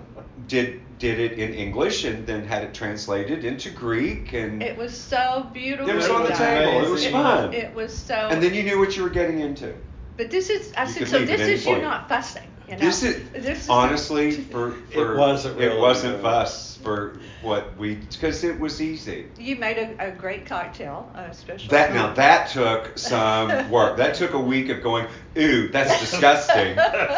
did 0.47 0.81
did 0.99 1.19
it 1.19 1.33
in 1.37 1.53
English 1.53 2.05
and 2.05 2.25
then 2.25 2.45
had 2.45 2.63
it 2.63 2.73
translated 2.73 3.45
into 3.45 3.69
Greek 3.69 4.33
and 4.33 4.63
It 4.63 4.75
was 4.75 4.97
so 4.97 5.47
beautiful. 5.53 5.91
it 5.91 5.95
was 5.95 6.09
on 6.09 6.23
the 6.23 6.29
table. 6.29 6.83
It 6.83 6.89
was 6.89 7.07
fun. 7.07 7.53
It 7.53 7.73
was 7.75 7.95
so. 7.95 8.15
and 8.15 8.41
then 8.41 8.53
you 8.53 8.63
knew 8.63 8.79
what 8.79 8.97
you 8.97 9.03
were 9.03 9.09
getting 9.09 9.39
into. 9.39 9.73
But 10.17 10.31
this 10.31 10.49
is, 10.49 10.73
I 10.75 10.85
You 10.85 10.91
said, 10.91 11.07
so 11.07 11.25
this 11.25 11.41
is 11.41 11.65
you 11.65 11.79
not 11.79 12.09
fussing, 12.09 12.49
you 12.67 12.73
know. 12.73 12.79
This 12.79 13.03
is 13.03 13.29
This 13.31 13.63
is 13.63 13.69
honestly 13.69 14.31
for, 14.51 14.71
for 14.93 15.15
wasn't 15.17 15.59
it 15.61 15.79
wasn't 15.79 16.15
good. 16.15 16.21
fuss 16.23 16.77
for 16.83 17.17
what 17.41 17.75
we 17.77 17.95
because 17.95 18.43
it 18.43 18.59
was 18.59 18.81
easy. 18.81 19.27
You 19.37 19.55
made 19.55 19.77
a, 19.77 20.07
a 20.07 20.11
great 20.11 20.45
cocktail, 20.45 21.09
uh, 21.15 21.27
especially. 21.29 21.69
That 21.69 21.93
now 21.93 22.13
that 22.13 22.49
took 22.49 22.97
some 22.97 23.69
work. 23.71 23.97
That 23.97 24.15
took 24.15 24.33
a 24.33 24.39
week 24.39 24.69
of 24.69 24.81
going, 24.83 25.07
ooh, 25.37 25.69
that's 25.69 25.99
disgusting, 26.11 26.75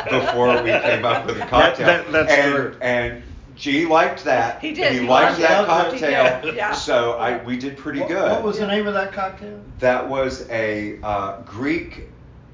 before 0.09 0.62
we 0.63 0.69
came 0.71 1.05
up 1.05 1.25
with 1.25 1.38
a 1.41 1.45
cocktail. 1.47 1.88
that- 1.88 2.12
that's 2.12 2.31
and, 2.31 2.55
true. 2.55 2.77
And 2.81 3.23
G 3.55 3.85
liked 3.85 4.23
that. 4.23 4.62
He 4.62 4.73
did. 4.73 4.93
He 4.93 4.99
He 4.99 5.07
liked 5.07 5.39
that 5.39 5.63
it. 5.63 5.67
Cocktail. 5.67 6.55
yeah. 6.55 6.71
So 6.73 7.13
I 7.13 7.43
we 7.43 7.57
did 7.57 7.75
pretty 7.77 7.99
What- 7.99 8.09
good. 8.09 8.31
What 8.31 8.43
was 8.43 8.59
the 8.59 8.67
name 8.67 8.88
of 8.88 8.93
that 8.93 9.12
cocktail? 9.13 9.59
that 9.79 10.07
was 10.07 10.47
a 10.49 10.99
uh, 11.03 11.41
Greek 11.41 12.07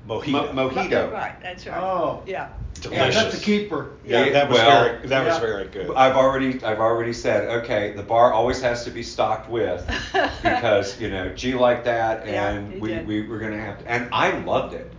Mojito. 0.08 0.53
mo- 0.53 0.69
mojito. 0.69 1.12
Right, 1.12 1.36
that's 1.41 1.65
right. 1.67 1.77
Oh. 1.81 2.23
Yeah. 2.25 2.49
Yeah, 2.91 3.06
that's 3.06 3.15
Delicious. 3.15 3.41
a 3.41 3.43
keeper. 3.43 3.91
Yeah, 4.06 4.26
Yeah, 4.26 4.32
that 4.34 4.50
was 4.50 4.58
well, 4.60 4.84
very 4.84 5.08
that 5.08 5.26
was 5.26 5.38
very 5.38 5.67
good. 5.67 5.91
I've 5.95 6.15
already 6.15 6.63
I've 6.63 6.80
already 6.80 7.13
said 7.13 7.63
okay. 7.63 7.93
The 7.93 8.04
bar 8.04 8.34
always 8.34 8.62
has 8.62 8.84
to 8.86 8.91
be 8.91 9.04
stocked 9.04 9.50
with 9.50 9.86
because 10.43 11.00
you 11.00 11.10
know 11.10 11.30
G 11.30 11.54
like 11.54 11.84
that, 11.86 12.26
and 12.28 12.74
he 12.74 12.80
we, 12.80 12.89
did. 12.89 13.08
we 13.08 13.28
were 13.28 13.39
gonna 13.39 13.60
have 13.60 13.80
to. 13.80 13.89
And 13.89 14.10
I 14.12 14.38
loved 14.39 14.74
it. 14.74 14.91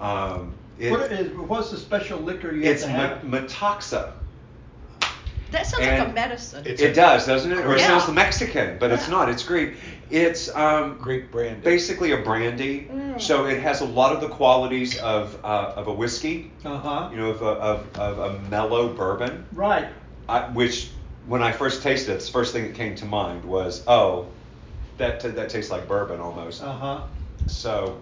Um, 0.00 0.54
it 0.78 0.90
What 0.90 1.12
is, 1.12 1.32
what's 1.36 1.70
the 1.70 1.76
special 1.76 2.18
liquor 2.18 2.52
you 2.54 2.62
it's 2.62 2.82
have 2.84 3.20
to 3.20 3.26
ma- 3.26 3.38
Metaxa. 3.38 4.12
That 5.52 5.66
sounds 5.66 5.86
like 5.86 6.08
a 6.08 6.12
medicine. 6.12 6.66
It 6.66 6.80
a- 6.80 6.94
does, 6.94 7.26
doesn't 7.26 7.52
it? 7.52 7.58
Or 7.58 7.74
it 7.76 7.80
sounds 7.80 8.10
Mexican, 8.10 8.78
but 8.78 8.90
it's 8.90 9.08
not. 9.08 9.28
It's 9.28 9.42
Greek. 9.42 9.74
It's 10.12 10.54
um, 10.54 10.98
Greek 10.98 11.32
brandy. 11.32 11.62
basically 11.62 12.12
a 12.12 12.18
brandy. 12.18 12.88
Mm. 12.92 13.18
So 13.20 13.46
it 13.46 13.60
has 13.62 13.80
a 13.80 13.86
lot 13.86 14.12
of 14.12 14.20
the 14.20 14.28
qualities 14.28 14.98
of 14.98 15.42
uh, 15.42 15.72
of 15.74 15.88
a 15.88 15.92
whiskey. 15.92 16.52
Uh 16.64 16.76
huh. 16.78 17.08
You 17.10 17.16
know, 17.16 17.30
of 17.30 17.40
a, 17.40 17.46
of, 17.46 17.98
of 17.98 18.18
a 18.18 18.38
mellow 18.50 18.92
bourbon. 18.92 19.46
Right. 19.52 19.88
I, 20.28 20.42
which 20.50 20.90
when 21.26 21.42
I 21.42 21.50
first 21.52 21.82
tasted 21.82 22.12
it, 22.12 22.20
the 22.20 22.30
first 22.30 22.52
thing 22.52 22.64
that 22.64 22.74
came 22.74 22.94
to 22.96 23.06
mind 23.06 23.44
was, 23.44 23.82
oh, 23.86 24.26
that 24.98 25.20
that 25.34 25.48
tastes 25.48 25.70
like 25.70 25.88
bourbon 25.88 26.20
almost. 26.20 26.62
Uh 26.62 26.72
huh. 26.72 27.00
So, 27.46 27.98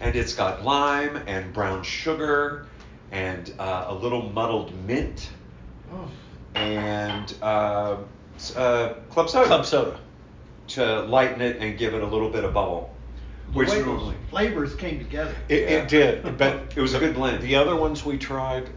and 0.00 0.16
it's 0.16 0.34
got 0.34 0.64
lime 0.64 1.16
and 1.26 1.52
brown 1.52 1.82
sugar 1.82 2.66
and 3.12 3.52
uh, 3.58 3.86
a 3.88 3.94
little 3.94 4.22
muddled 4.30 4.72
mint 4.86 5.28
Oh. 5.92 6.08
and 6.54 7.34
uh, 7.42 7.96
uh, 8.56 8.94
club 9.10 9.28
soda 9.28 9.46
Club 9.46 9.66
soda. 9.66 10.00
To 10.70 11.02
lighten 11.02 11.40
it 11.40 11.56
and 11.58 11.78
give 11.78 11.94
it 11.94 12.02
a 12.02 12.06
little 12.06 12.30
bit 12.30 12.44
of 12.44 12.54
bubble. 12.54 12.94
The 13.52 13.58
Which 13.58 13.68
way 13.70 13.76
those 13.78 13.86
normally 13.86 14.16
flavors 14.30 14.74
came 14.76 14.98
together. 14.98 15.34
It, 15.48 15.62
Yeah. 15.62 15.68
it 15.82 15.88
did, 15.88 16.38
but 16.38 16.72
It 16.76 16.80
was 16.80 16.94
a 16.94 16.98
good 16.98 17.14
blend. 17.14 17.42
The 17.42 17.56
other 17.56 17.76
ones 17.76 18.04
we 18.04 18.16
tried 18.18 18.68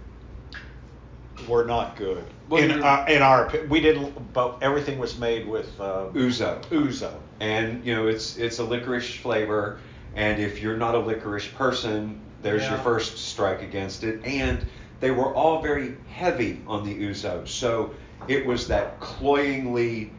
were 1.47 1.65
not 1.65 1.95
good. 1.95 2.23
Well, 2.49 2.63
in, 2.63 2.69
you're- 2.69 2.84
uh, 2.84 3.06
in 3.06 3.21
our 3.21 3.49
opi- 3.49 3.67
we 3.69 3.79
didn't, 3.82 4.34
but 4.34 4.58
everything 4.62 4.99
was 4.99 5.17
made 5.17 5.47
with 5.47 5.79
uh, 5.79 6.10
ouzo. 6.13 6.62
ouzo. 6.69 7.12
and 7.39 7.86
you 7.86 7.95
know 7.95 8.08
it's 8.08 8.38
it's 8.38 8.60
a 8.60 8.63
licorice 8.63 9.15
flavor 9.15 9.79
and 10.15 10.39
if 10.41 10.62
you're 10.62 10.77
not 10.77 10.93
a 10.95 10.99
licorice 10.99 11.47
person 11.47 12.19
there's 12.43 12.67
your 12.69 12.77
first 12.79 13.17
strike 13.17 13.62
against 13.63 14.03
it 14.03 14.23
and 14.25 14.65
they 14.99 15.10
were 15.12 15.34
all 15.34 15.62
very 15.62 15.95
heavy 16.10 16.62
on 16.67 16.84
the 16.86 16.93
ouzo 17.08 17.47
so 17.47 17.93
it 18.27 18.45
was 18.45 18.67
that 18.67 18.99
cloyingly 18.99 20.12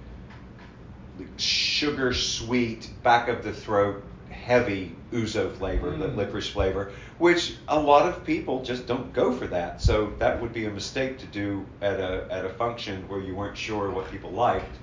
sugar 1.37 2.13
sweet 2.13 2.91
back 3.03 3.29
of 3.29 3.43
the 3.45 3.53
throat 3.53 4.03
heavy 4.31 4.95
ouzo 5.13 5.51
flavor 5.57 5.91
the 5.97 6.09
Mm. 6.09 6.17
licorice 6.17 6.49
flavor 6.49 6.93
which 7.19 7.55
a 7.69 7.79
lot 7.79 8.07
of 8.09 8.25
people 8.25 8.63
just 8.65 8.87
don't 8.87 9.13
go 9.13 9.33
for 9.33 9.47
that 9.47 9.81
so 9.81 10.13
that 10.19 10.41
would 10.43 10.53
be 10.53 10.67
a 10.67 10.71
mistake 10.71 11.19
to 11.19 11.27
do 11.27 11.65
at 11.81 12.01
a 12.01 12.27
at 12.31 12.45
a 12.45 12.49
function 12.49 13.09
where 13.09 13.21
you 13.21 13.35
weren't 13.35 13.57
sure 13.57 13.91
what 13.91 14.11
people 14.11 14.31
liked 14.31 14.77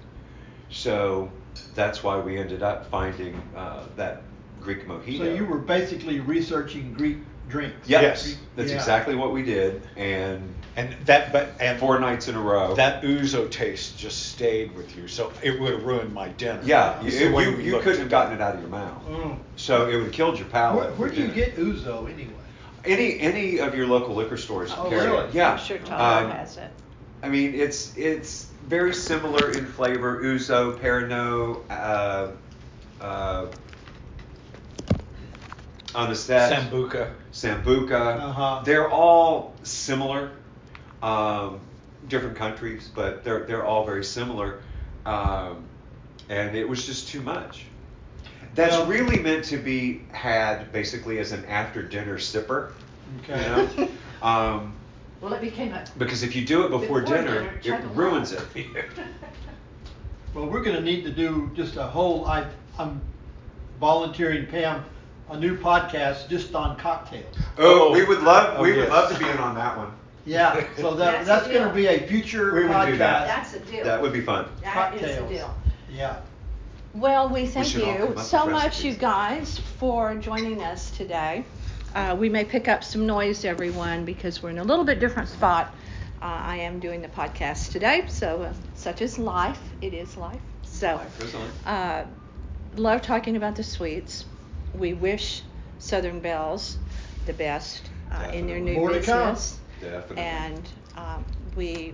so 0.70 1.30
that's 1.76 2.02
why 2.04 2.18
we 2.18 2.38
ended 2.38 2.64
up 2.64 2.86
finding 2.90 3.36
uh, 3.56 3.84
that 3.98 4.24
Greek 4.62 4.88
mojito. 4.88 5.18
So 5.18 5.24
you 5.26 5.46
were 5.46 5.58
basically 5.58 6.20
researching 6.20 6.94
Greek 6.94 7.18
drinks. 7.50 7.88
Yep, 7.90 8.02
Yes. 8.02 8.36
that's 8.56 8.70
Yeah. 8.72 8.78
exactly 8.78 9.16
what 9.16 9.32
we 9.34 9.44
did, 9.44 9.82
and 9.98 10.56
And 10.78 10.96
that, 11.06 11.34
but 11.34 11.50
and 11.60 11.78
four 11.80 12.00
nights 12.00 12.30
in 12.30 12.36
a 12.36 12.40
row. 12.42 12.74
that 12.76 13.04
ouzo 13.04 13.50
taste 13.52 13.98
just 14.00 14.28
stayed 14.32 14.74
with 14.74 14.96
you. 14.96 15.08
So 15.10 15.34
it 15.44 15.60
would 15.60 15.74
have 15.74 15.84
ruined 15.84 16.14
my 16.14 16.30
dinner. 16.30 16.62
yeah, 16.64 17.00
you, 17.02 17.08
It's 17.08 17.20
the 17.20 17.30
way 17.32 17.44
you, 17.44 17.58
you 17.58 17.80
couldn't 17.80 18.00
have 18.00 18.10
gotten 18.10 18.34
it 18.34 18.42
out 18.42 18.56
of 18.56 18.62
your 18.62 18.70
mouth. 18.70 19.06
Mm. 19.06 19.38
So 19.58 19.90
it 19.90 19.96
would 19.96 20.06
have 20.06 20.14
killed 20.14 20.40
your 20.40 20.48
palate. 20.48 20.92
Where, 20.98 21.10
where 21.10 21.10
do 21.10 21.22
you 21.22 21.28
get 21.28 21.58
ouzo 21.58 22.10
anyway? 22.12 22.32
any 22.86 23.20
any 23.20 23.60
of 23.60 23.76
your 23.76 23.86
local 23.86 24.16
liquor 24.16 24.38
stores? 24.38 24.72
Oh, 24.76 24.90
carry 24.90 25.06
it. 25.06 25.10
really? 25.12 25.30
Yeah. 25.34 25.52
I'm 25.52 25.60
sure 25.60 25.78
Tyler 25.80 26.26
Um, 26.26 26.32
has 26.32 26.58
it. 26.58 26.72
I 27.22 27.28
mean, 27.30 27.54
it's 27.54 27.96
it's 27.98 28.48
very 28.66 28.94
similar 28.94 29.52
in 29.52 29.66
flavor. 29.66 30.24
Ouzo, 30.24 30.80
Pernod, 30.80 31.60
uh, 31.70 33.04
uh, 33.04 33.48
Anisette. 35.96 36.52
Sambuca. 36.52 37.12
Sambuca. 37.34 38.20
Uh-huh. 38.20 38.62
They're 38.66 38.90
all 38.90 39.54
similar. 39.64 40.32
Um, 41.04 41.60
different 42.08 42.36
countries, 42.36 42.90
but 42.94 43.24
they're 43.24 43.44
they're 43.46 43.66
all 43.66 43.86
very 43.86 44.04
similar. 44.04 44.62
Um, 45.06 45.64
and 46.30 46.56
it 46.56 46.68
was 46.68 46.86
just 46.86 47.08
too 47.10 47.22
much. 47.22 47.66
That's 48.56 48.76
Well- 48.76 48.86
really 48.88 49.20
meant 49.20 49.46
to 49.46 49.58
be 49.58 50.02
had 50.12 50.72
basically 50.72 51.20
as 51.20 51.32
an 51.32 51.46
after 51.46 51.82
dinner 51.82 52.18
sipper. 52.18 52.72
Okay. 53.24 53.42
You 53.78 53.86
know? 53.86 53.90
Um, 54.22 54.74
Well, 55.20 55.34
it 55.34 55.42
became 55.42 55.74
a. 55.74 55.84
because 55.98 56.22
if 56.22 56.36
you 56.36 56.46
do 56.46 56.64
it 56.64 56.70
before, 56.70 57.02
Before 57.02 57.18
dinner, 57.18 57.40
dinner, 57.40 57.54
it 57.56 57.64
chug 57.64 57.84
a 57.84 57.88
ruins 57.88 58.34
lot. 58.34 58.46
it. 58.56 58.68
Well, 60.34 60.46
we're 60.46 60.62
gonna 60.64 60.80
need 60.82 61.04
to 61.06 61.12
do 61.12 61.50
just 61.56 61.76
a 61.76 61.84
whole, 61.84 62.26
I, 62.28 62.46
I'm 62.80 63.02
volunteering 63.80 64.46
Pam 64.46 64.86
a 65.32 65.38
new 65.40 65.58
podcast 65.58 66.28
just 66.30 66.54
on 66.56 66.78
cocktails. 66.78 67.36
oh, 67.58 67.92
we 67.94 68.04
would 68.04 68.22
love, 68.22 68.60
Oh, 68.60 68.64
we 68.64 68.74
would 68.78 68.90
love 68.90 69.12
to 69.12 69.18
be 69.18 69.30
in 69.30 69.38
on 69.38 69.56
that 69.56 69.78
one. 69.78 69.92
Yeah, 70.26 70.64
so 70.78 70.94
that, 70.96 71.26
That's 71.26 71.28
that's 71.28 71.48
gonna 71.48 71.74
be 71.74 71.88
a 71.88 72.06
future 72.06 72.54
We 72.54 72.68
would 72.68 72.86
do 72.86 72.98
that. 72.98 73.28
podcast. 73.28 73.28
That's 73.28 73.54
a 73.56 73.60
deal. 73.60 73.84
That 73.86 74.02
would 74.02 74.14
be 74.14 74.22
fun. 74.22 74.46
That 74.62 74.94
is 74.96 75.02
a 75.02 75.06
Cocktails. 75.06 75.30
deal. 75.32 75.56
Yeah. 75.90 76.18
Well, 76.94 77.30
we 77.30 77.48
thank 77.48 77.68
should 77.68 77.84
all 77.84 77.96
come 77.98 78.18
you 78.18 78.24
so 78.24 78.46
much, 78.46 78.84
you 78.84 78.94
guys, 78.94 79.58
for 79.58 80.14
joining 80.16 80.62
us 80.62 80.92
today. 80.92 81.46
Uh, 81.96 82.16
we 82.20 82.30
may 82.30 82.44
pick 82.46 82.68
up 82.68 82.84
some 82.84 83.06
noise, 83.08 83.46
everyone, 83.46 84.04
because 84.06 84.44
we're 84.44 84.50
in 84.50 84.60
a 84.60 84.64
little 84.64 84.84
bit 84.86 85.00
different 85.00 85.30
spot. 85.30 85.74
Uh, 86.22 86.26
I 86.26 86.58
am 86.58 86.80
doing 86.80 87.02
the 87.02 87.08
podcast 87.08 87.72
today, 87.72 88.04
so 88.08 88.44
uh, 88.44 88.54
such 88.76 89.02
is 89.02 89.18
life. 89.18 89.60
It 89.82 89.94
is 89.94 90.18
life. 90.18 90.42
So, 90.64 90.96
Life 90.96 91.66
uh, 91.66 92.04
love 92.76 93.02
talking 93.02 93.38
about 93.38 93.56
the 93.56 93.64
sweets. 93.64 94.26
We 94.76 94.94
wish 94.94 95.44
Southern 95.80 96.20
Bells 96.20 96.78
the 97.26 97.34
best 97.34 97.90
uh, 98.12 98.30
in 98.34 98.48
their 98.48 98.60
new 98.60 98.74
More 98.74 98.90
to 98.90 99.02
come. 99.02 99.34
business. 99.34 99.60
Definitely. 99.82 100.18
And 100.18 100.70
um, 100.96 101.26
we 101.56 101.94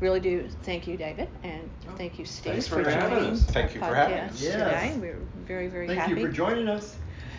really 0.00 0.20
do 0.20 0.48
thank 0.64 0.86
you, 0.86 0.96
David, 0.96 1.28
and 1.42 1.70
thank 1.96 2.18
you, 2.18 2.24
Steve, 2.24 2.52
Thanks 2.52 2.68
for 2.68 2.82
having 2.88 3.18
joining 3.18 3.30
us. 3.32 3.44
Thank 3.44 3.74
you 3.74 3.80
for 3.80 3.94
having 3.94 4.16
podcast 4.16 4.30
us. 4.30 4.42
Yes. 4.42 4.52
today. 4.52 4.98
We're 5.00 5.18
very, 5.46 5.68
very 5.68 5.86
happy. 5.86 5.96
Thank 5.96 6.08
happy. 6.08 6.20
you 6.20 6.26
for 6.26 6.32
joining 6.32 6.68
us. 6.68 6.96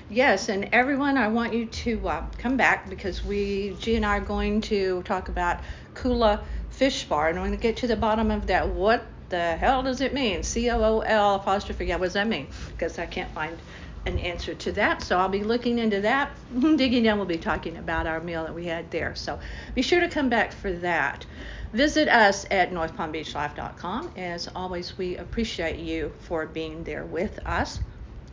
Yes, 0.10 0.49
and 0.49 0.69
everyone, 0.71 1.17
I 1.17 1.28
want 1.28 1.54
you 1.54 1.65
to 1.65 2.08
uh, 2.08 2.25
come 2.38 2.58
back 2.58 2.89
because 2.89 3.23
we, 3.25 3.75
G 3.80 3.95
and 3.95 4.06
I, 4.06 4.17
are 4.17 4.21
going 4.21 4.62
to 4.62 5.01
talk 5.04 5.30
about 5.30 5.62
Cool'A 5.95 6.41
Fish 6.69 7.06
Bar, 7.06 7.30
and 7.30 7.39
I'm 7.39 7.45
going 7.45 7.58
to 7.58 7.62
get 7.62 7.78
to 7.78 7.88
the 7.88 7.95
bottom 7.95 8.30
of 8.30 8.47
that. 8.47 8.69
What 8.69 9.04
the 9.30 9.58
hell 9.58 9.82
does 9.82 10.01
it 10.01 10.13
mean? 10.13 10.43
C 10.43 10.69
O 10.69 10.82
O 10.84 10.99
L 10.99 11.36
apostrophe. 11.36 11.86
Yeah, 11.88 11.95
what 11.95 12.06
does 12.06 12.13
that 12.13 12.28
mean? 12.28 12.47
Because 12.69 12.99
I 12.99 13.08
can't 13.08 13.32
find 13.34 13.58
an 14.06 14.20
answer 14.20 14.54
to 14.54 14.72
that. 14.74 15.02
So 15.02 15.18
I'll 15.18 15.30
be 15.30 15.44
looking 15.44 15.80
into 15.80 16.02
that. 16.02 16.32
Digging 16.60 17.04
down, 17.04 17.18
we'll 17.18 17.28
be 17.28 17.38
talking 17.38 17.78
about 17.78 18.08
our 18.08 18.20
meal 18.20 18.44
that 18.44 18.54
we 18.54 18.65
had 18.65 18.91
there. 18.91 19.15
So 19.15 19.39
be 19.74 19.82
sure 19.82 20.00
to 20.00 20.08
come 20.08 20.30
back 20.30 20.52
for 20.52 20.72
that. 20.72 21.26
Visit 21.74 22.08
us 22.08 22.46
at 22.52 22.72
northpalmbeachlife.com. 22.72 24.12
As 24.15 24.48
always, 24.56 24.98
we 24.98 25.18
appreciate 25.18 25.80
you 25.80 26.13
for 26.20 26.46
being 26.46 26.84
there 26.84 27.06
with 27.06 27.39
us. 27.46 27.80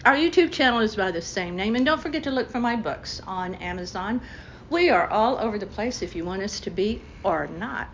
Our 0.04 0.14
YouTube 0.14 0.52
channel 0.52 0.80
is 0.80 0.96
by 0.96 1.10
the 1.10 1.22
same 1.22 1.56
name, 1.56 1.76
and 1.76 1.86
don't 1.86 2.00
forget 2.00 2.24
to 2.24 2.30
look 2.30 2.50
for 2.50 2.60
my 2.60 2.76
books 2.76 3.20
on 3.26 3.54
Amazon. 3.56 4.20
We 4.68 4.90
are 4.90 5.08
all 5.08 5.38
over 5.38 5.58
the 5.58 5.66
place 5.66 6.02
if 6.02 6.16
you 6.16 6.24
want 6.24 6.42
us 6.42 6.60
to 6.60 6.70
be 6.70 7.02
or 7.22 7.46
not. 7.46 7.88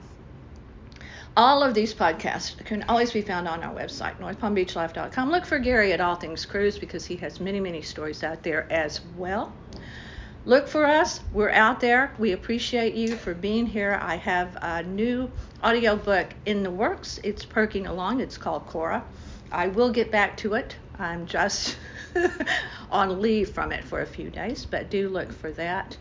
All 1.39 1.63
of 1.63 1.73
these 1.73 1.95
podcasts 1.95 2.59
can 2.65 2.83
always 2.89 3.13
be 3.13 3.23
found 3.23 3.47
on 3.47 3.63
our 3.63 3.73
website, 3.73 4.19
northpalmbeachlife.com. 4.19 5.31
Look 5.31 5.47
for 5.47 5.61
Gary 5.61 5.93
at 5.93 6.01
All 6.01 6.17
Things 6.17 6.45
Cruise 6.45 6.77
because 6.77 7.07
he 7.07 7.15
has 7.19 7.39
many, 7.39 7.61
many 7.61 7.81
stories 7.81 8.25
out 8.25 8.43
there 8.43 8.67
as 8.73 9.03
well. 9.17 9.53
Look 10.47 10.67
for 10.67 10.85
us. 10.85 11.21
We're 11.33 11.53
out 11.53 11.79
there. 11.79 12.13
We 12.19 12.33
appreciate 12.33 12.95
you 12.95 13.15
for 13.15 13.35
being 13.35 13.67
here. 13.67 14.01
I 14.03 14.17
have 14.17 14.59
a 14.61 14.83
new 14.83 15.31
audiobook 15.63 16.27
in 16.45 16.65
the 16.65 16.73
works. 16.73 17.21
It's 17.23 17.45
perking 17.45 17.87
along. 17.87 18.19
It's 18.19 18.37
called 18.37 18.67
Cora. 18.67 19.05
I 19.53 19.69
will 19.69 19.93
get 19.93 20.11
back 20.11 20.37
to 20.39 20.55
it. 20.55 20.75
I'm 20.99 21.25
just 21.25 21.77
on 22.91 23.23
leave 23.23 23.51
from 23.51 23.71
it 23.71 23.85
for 23.85 24.01
a 24.01 24.07
few 24.07 24.29
days, 24.29 24.67
but 24.69 24.91
do 24.91 25.09
look 25.09 25.33
for 25.33 25.53
that. 25.53 25.97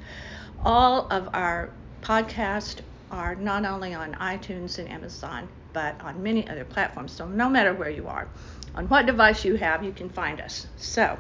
All 0.66 1.08
of 1.12 1.30
our 1.34 1.70
podcasts 2.02 2.82
are 3.12 3.36
not 3.36 3.66
only 3.66 3.94
on 3.94 4.14
iTunes 4.16 4.80
and 4.80 4.90
Amazon, 4.90 5.48
but 5.74 6.00
on 6.02 6.22
many 6.24 6.48
other 6.48 6.66
platforms. 6.66 7.12
So 7.12 7.28
no 7.28 7.50
matter 7.50 7.74
where 7.74 7.90
you 7.90 8.08
are, 8.08 8.28
on 8.76 8.88
what 8.88 9.06
device 9.06 9.46
you 9.46 9.56
have, 9.56 9.84
you 9.84 9.92
can 9.92 10.10
find 10.10 10.42
us. 10.42 10.68
So 10.78 11.18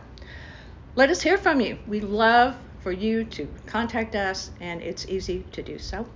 let 0.95 1.10
us 1.10 1.21
hear 1.21 1.38
from 1.38 1.62
you. 1.62 1.78
We 1.88 2.02
love 2.02 2.56
for 2.80 2.91
you 2.91 3.23
to 3.26 3.47
contact 3.65 4.15
us, 4.15 4.52
and 4.60 4.82
it's 4.82 5.08
easy 5.08 5.45
to 5.52 5.62
do 5.62 5.78
so. 5.78 6.08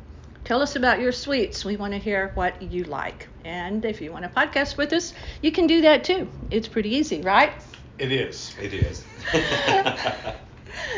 Tell 0.44 0.62
us 0.62 0.76
about 0.76 1.00
your 1.00 1.12
sweets. 1.12 1.64
We 1.64 1.76
want 1.76 1.94
to 1.94 2.00
hear 2.00 2.32
what 2.34 2.62
you 2.62 2.84
like. 2.86 3.28
And 3.46 3.86
if 3.86 4.02
you 4.02 4.12
want 4.12 4.24
to 4.24 4.30
podcast 4.30 4.78
with 4.78 4.92
us, 4.94 5.14
you 5.42 5.52
can 5.52 5.68
do 5.68 5.82
that 5.82 6.04
too. 6.04 6.28
It's 6.50 6.68
pretty 6.68 6.96
easy, 6.96 7.22
right? 7.22 7.54
It 8.00 8.12
is. 8.12 8.56
It 8.62 8.74
is. 8.74 9.06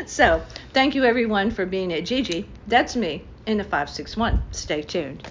So, 0.06 0.42
thank 0.72 0.94
you 0.94 1.04
everyone 1.04 1.50
for 1.50 1.66
being 1.66 1.92
at 1.92 2.04
Gigi. 2.04 2.48
That's 2.66 2.96
me 2.96 3.24
in 3.46 3.58
the 3.58 3.64
561. 3.64 4.40
Stay 4.52 4.82
tuned. 4.82 5.24